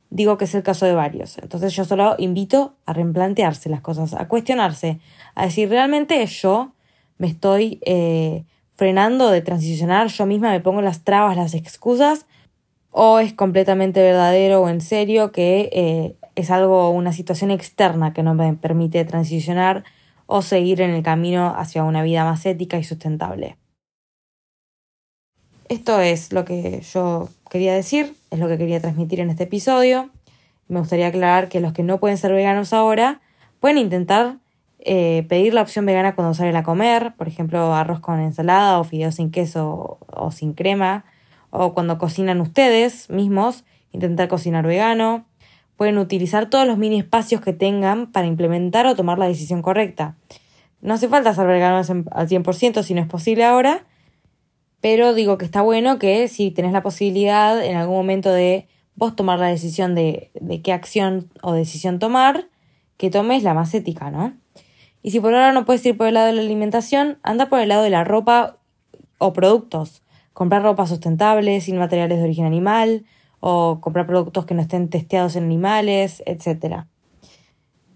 digo 0.09 0.39
que 0.39 0.45
es 0.45 0.55
el 0.55 0.63
caso 0.63 0.87
de 0.87 0.95
varios. 0.95 1.37
Entonces 1.37 1.75
yo 1.75 1.85
solo 1.85 2.15
invito 2.17 2.73
a 2.87 2.93
replantearse 2.93 3.69
las 3.69 3.81
cosas, 3.81 4.15
a 4.15 4.27
cuestionarse, 4.27 4.99
a 5.35 5.45
decir, 5.45 5.69
¿realmente 5.69 6.25
yo 6.25 6.71
me 7.19 7.27
estoy 7.27 7.79
eh, 7.85 8.43
frenando 8.73 9.29
de 9.29 9.41
transicionar? 9.41 10.07
¿Yo 10.07 10.25
misma 10.25 10.49
me 10.49 10.61
pongo 10.61 10.81
las 10.81 11.03
trabas, 11.03 11.37
las 11.37 11.53
excusas? 11.53 12.25
¿O 12.91 13.19
es 13.19 13.33
completamente 13.33 14.01
verdadero 14.01 14.61
o 14.61 14.69
en 14.69 14.81
serio 14.81 15.31
que 15.31 15.69
eh, 15.71 16.15
es 16.35 16.51
algo, 16.51 16.89
una 16.89 17.13
situación 17.13 17.51
externa 17.51 18.13
que 18.13 18.23
no 18.23 18.33
me 18.33 18.53
permite 18.53 19.03
transicionar 19.05 19.83
o 20.31 20.43
seguir 20.43 20.79
en 20.81 20.91
el 20.91 21.01
camino 21.01 21.55
hacia 21.57 21.83
una 21.83 22.03
vida 22.03 22.23
más 22.23 22.45
ética 22.45 22.77
y 22.77 22.83
sustentable. 22.83 23.57
Esto 25.67 25.99
es 25.99 26.31
lo 26.31 26.45
que 26.45 26.81
yo 26.81 27.29
quería 27.49 27.73
decir, 27.73 28.15
es 28.29 28.39
lo 28.39 28.47
que 28.47 28.59
quería 28.59 28.79
transmitir 28.79 29.19
en 29.21 29.31
este 29.31 29.45
episodio. 29.45 30.11
Me 30.67 30.79
gustaría 30.79 31.07
aclarar 31.07 31.49
que 31.49 31.59
los 31.59 31.73
que 31.73 31.81
no 31.81 31.99
pueden 31.99 32.17
ser 32.17 32.31
veganos 32.31 32.73
ahora 32.73 33.21
pueden 33.59 33.79
intentar 33.79 34.37
eh, 34.77 35.25
pedir 35.27 35.55
la 35.55 35.63
opción 35.63 35.87
vegana 35.87 36.13
cuando 36.13 36.35
salen 36.35 36.55
a 36.55 36.63
comer, 36.63 37.13
por 37.17 37.27
ejemplo, 37.27 37.73
arroz 37.73 37.99
con 37.99 38.19
ensalada 38.19 38.79
o 38.79 38.83
fideos 38.83 39.15
sin 39.15 39.31
queso 39.31 39.97
o 40.07 40.31
sin 40.31 40.53
crema, 40.53 41.05
o 41.49 41.73
cuando 41.73 41.97
cocinan 41.97 42.41
ustedes 42.41 43.09
mismos, 43.09 43.63
intentar 43.91 44.27
cocinar 44.27 44.65
vegano, 44.65 45.25
pueden 45.77 45.97
utilizar 45.97 46.49
todos 46.49 46.67
los 46.67 46.77
mini 46.77 46.99
espacios 46.99 47.41
que 47.41 47.53
tengan 47.53 48.11
para 48.11 48.27
implementar 48.27 48.85
o 48.85 48.95
tomar 48.95 49.17
la 49.17 49.27
decisión 49.27 49.61
correcta. 49.61 50.15
No 50.81 50.93
hace 50.93 51.07
falta 51.07 51.33
ser 51.33 51.47
veganos 51.47 51.89
al 51.89 52.27
100% 52.27 52.83
si 52.83 52.93
no 52.93 53.01
es 53.01 53.07
posible 53.07 53.45
ahora, 53.45 53.85
pero 54.81 55.13
digo 55.13 55.37
que 55.37 55.45
está 55.45 55.61
bueno 55.61 55.99
que 55.99 56.27
si 56.27 56.51
tenés 56.51 56.71
la 56.71 56.83
posibilidad 56.83 57.63
en 57.63 57.75
algún 57.75 57.97
momento 57.97 58.31
de 58.31 58.67
vos 58.95 59.15
tomar 59.15 59.39
la 59.39 59.47
decisión 59.47 59.95
de, 59.95 60.31
de 60.33 60.61
qué 60.61 60.73
acción 60.73 61.29
o 61.41 61.53
decisión 61.53 61.99
tomar, 61.99 62.47
que 62.97 63.09
tomes 63.09 63.43
la 63.43 63.53
más 63.53 63.73
ética, 63.73 64.11
¿no? 64.11 64.33
Y 65.01 65.11
si 65.11 65.19
por 65.19 65.33
ahora 65.33 65.53
no 65.53 65.65
puedes 65.65 65.85
ir 65.85 65.95
por 65.95 66.07
el 66.07 66.15
lado 66.15 66.27
de 66.27 66.33
la 66.33 66.41
alimentación, 66.41 67.19
anda 67.23 67.47
por 67.47 67.59
el 67.59 67.69
lado 67.69 67.83
de 67.83 67.89
la 67.89 68.03
ropa 68.03 68.57
o 69.17 69.31
productos. 69.31 70.01
Comprar 70.39 70.63
ropa 70.63 70.87
sustentable, 70.87 71.59
sin 71.59 71.77
materiales 71.77 72.17
de 72.17 72.23
origen 72.23 72.45
animal, 72.45 73.03
o 73.41 73.81
comprar 73.81 74.07
productos 74.07 74.45
que 74.45 74.53
no 74.53 74.61
estén 74.61 74.87
testeados 74.87 75.35
en 75.35 75.43
animales, 75.43 76.23
etc. 76.25 76.85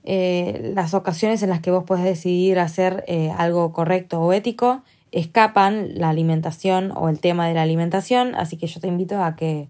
Eh, 0.04 0.74
las 0.76 0.94
ocasiones 0.94 1.42
en 1.42 1.50
las 1.50 1.62
que 1.62 1.72
vos 1.72 1.86
podés 1.86 2.04
decidir 2.04 2.60
hacer 2.60 3.06
eh, 3.08 3.32
algo 3.38 3.72
correcto 3.72 4.20
o 4.20 4.34
ético 4.34 4.84
escapan 5.14 5.98
la 5.98 6.10
alimentación 6.10 6.92
o 6.98 7.08
el 7.08 7.22
tema 7.22 7.48
de 7.48 7.54
la 7.54 7.62
alimentación, 7.62 8.36
así 8.36 8.58
que 8.58 8.68
yo 8.68 8.82
te 8.82 8.90
invito 8.90 9.24
a 9.24 9.38
que 9.38 9.70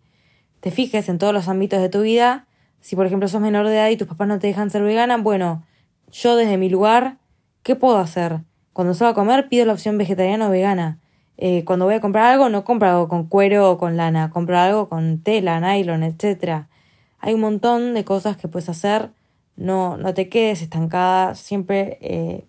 te 0.60 0.72
fijes 0.72 1.10
en 1.10 1.20
todos 1.20 1.32
los 1.32 1.48
ámbitos 1.50 1.80
de 1.80 1.90
tu 1.90 2.02
vida. 2.02 2.48
Si 2.82 2.96
por 2.96 3.06
ejemplo 3.06 3.28
sos 3.28 3.40
menor 3.40 3.68
de 3.68 3.76
edad 3.76 3.90
y 3.90 3.98
tus 3.98 4.08
papás 4.08 4.28
no 4.28 4.40
te 4.40 4.48
dejan 4.48 4.72
ser 4.72 4.82
vegana, 4.82 5.18
bueno, 5.18 5.64
yo 6.12 6.36
desde 6.38 6.58
mi 6.58 6.70
lugar, 6.70 7.18
¿qué 7.62 7.76
puedo 7.76 8.00
hacer? 8.00 8.40
Cuando 8.74 8.96
salgo 8.96 9.12
a 9.12 9.14
comer 9.14 9.48
pido 9.48 9.64
la 9.68 9.74
opción 9.74 10.00
vegetariana 10.00 10.48
o 10.48 10.50
vegana. 10.50 10.98
Eh, 11.38 11.64
cuando 11.66 11.86
voy 11.86 11.96
a 11.96 12.02
comprar 12.02 12.26
algo, 12.26 12.50
no 12.50 12.64
compro 12.64 12.90
algo 12.90 13.08
con 13.08 13.28
cuero 13.28 13.72
o 13.72 13.78
con 13.78 13.98
lana, 13.98 14.30
compro 14.30 14.58
algo 14.58 14.90
con 14.90 15.22
tela, 15.24 15.60
nylon, 15.60 16.04
etc. 16.04 16.68
Hay 17.20 17.34
un 17.34 17.42
montón 17.42 17.94
de 17.94 18.06
cosas 18.06 18.38
que 18.38 18.48
puedes 18.48 18.70
hacer. 18.70 19.12
No, 19.56 19.98
no 19.98 20.14
te 20.14 20.30
quedes 20.30 20.62
estancada. 20.62 21.36
Siempre 21.36 21.98
eh, 22.02 22.46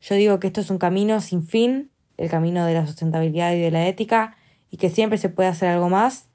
yo 0.00 0.14
digo 0.14 0.38
que 0.38 0.46
esto 0.48 0.60
es 0.60 0.70
un 0.70 0.78
camino 0.78 1.20
sin 1.20 1.42
fin, 1.42 1.90
el 2.16 2.30
camino 2.30 2.64
de 2.64 2.74
la 2.74 2.86
sustentabilidad 2.86 3.52
y 3.54 3.60
de 3.60 3.70
la 3.70 3.86
ética, 3.88 4.36
y 4.70 4.76
que 4.76 4.90
siempre 4.90 5.18
se 5.18 5.28
puede 5.28 5.48
hacer 5.48 5.68
algo 5.70 5.88
más. 5.88 6.28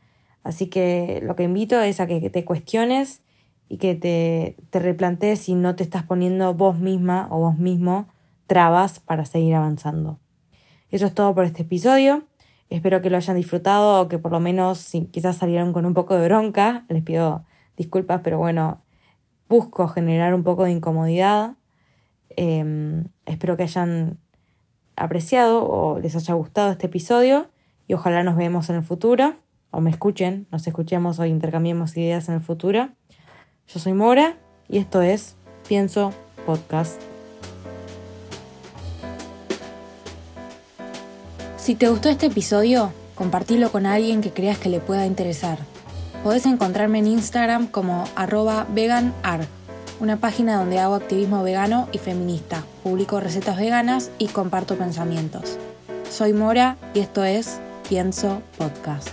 Así 0.44 0.68
que 0.68 1.22
lo 1.24 1.36
que 1.36 1.44
invito 1.44 1.80
es 1.82 2.00
a 2.00 2.08
que 2.08 2.30
te 2.30 2.46
cuestiones 2.46 3.22
y 3.70 3.78
que 3.78 3.96
te, 3.96 4.58
te 4.70 4.80
replantees 4.80 5.40
si 5.42 5.56
no 5.56 5.76
te 5.76 5.84
estás 5.84 6.04
poniendo 6.04 6.54
vos 6.54 6.80
misma 6.80 7.28
o 7.32 7.40
vos 7.40 7.58
mismo 7.58 8.08
trabas 8.48 9.00
para 9.00 9.26
seguir 9.26 9.56
avanzando. 9.56 10.21
Eso 10.92 11.06
es 11.06 11.14
todo 11.14 11.34
por 11.34 11.46
este 11.46 11.64
episodio. 11.64 12.24
Espero 12.70 13.02
que 13.02 13.10
lo 13.10 13.18
hayan 13.18 13.36
disfrutado 13.36 14.02
o 14.02 14.08
que 14.08 14.18
por 14.18 14.32
lo 14.32 14.40
menos 14.40 14.92
quizás 15.12 15.38
salieron 15.38 15.74
con 15.74 15.86
un 15.86 15.94
poco 15.94 16.16
de 16.16 16.26
bronca. 16.28 16.86
Les 16.90 17.02
pido 17.02 17.44
disculpas, 17.78 18.22
pero 18.24 18.38
bueno, 18.38 18.82
busco 19.50 19.88
generar 19.88 20.34
un 20.34 20.44
poco 20.44 20.66
de 20.66 20.72
incomodidad. 20.72 21.56
Em, 22.30 23.06
espero 23.26 23.58
que 23.58 23.64
hayan 23.64 24.18
apreciado 24.96 25.68
o 25.68 26.00
les 26.00 26.16
haya 26.16 26.34
gustado 26.34 26.72
este 26.72 26.88
episodio 26.88 27.50
y 27.88 27.94
ojalá 27.94 28.24
nos 28.24 28.38
veamos 28.38 28.70
en 28.70 28.78
el 28.78 28.84
futuro 28.84 29.36
o 29.72 29.82
me 29.82 29.90
escuchen, 29.90 30.48
nos 30.52 30.68
escuchemos 30.68 31.20
o 31.20 31.26
intercambiemos 31.26 31.96
ideas 31.98 32.30
en 32.30 32.36
el 32.36 32.42
futuro. 32.42 32.90
Yo 33.68 33.80
soy 33.80 33.94
Mora 33.94 34.38
y 34.70 34.78
esto 34.78 35.02
es 35.02 35.36
Pienso 35.68 36.14
Podcast. 36.46 37.11
Si 41.62 41.76
te 41.76 41.90
gustó 41.90 42.10
este 42.10 42.26
episodio, 42.26 42.92
compartilo 43.14 43.72
con 43.72 43.86
alguien 43.86 44.22
que 44.22 44.32
creas 44.32 44.58
que 44.58 44.68
le 44.68 44.80
pueda 44.80 45.06
interesar. 45.06 45.60
Podés 46.24 46.48
encontrarme 46.48 46.98
en 46.98 47.06
Instagram 47.06 47.68
como 47.68 48.06
arroba 48.16 48.66
veganar, 48.74 49.46
una 50.00 50.18
página 50.18 50.58
donde 50.58 50.80
hago 50.80 50.96
activismo 50.96 51.44
vegano 51.44 51.88
y 51.92 52.00
feminista, 52.00 52.64
publico 52.82 53.20
recetas 53.20 53.58
veganas 53.58 54.10
y 54.18 54.30
comparto 54.30 54.76
pensamientos. 54.76 55.60
Soy 56.10 56.34
Mora 56.34 56.78
y 56.96 57.00
esto 57.00 57.24
es 57.24 57.60
Pienso 57.88 58.42
Podcast. 58.58 59.10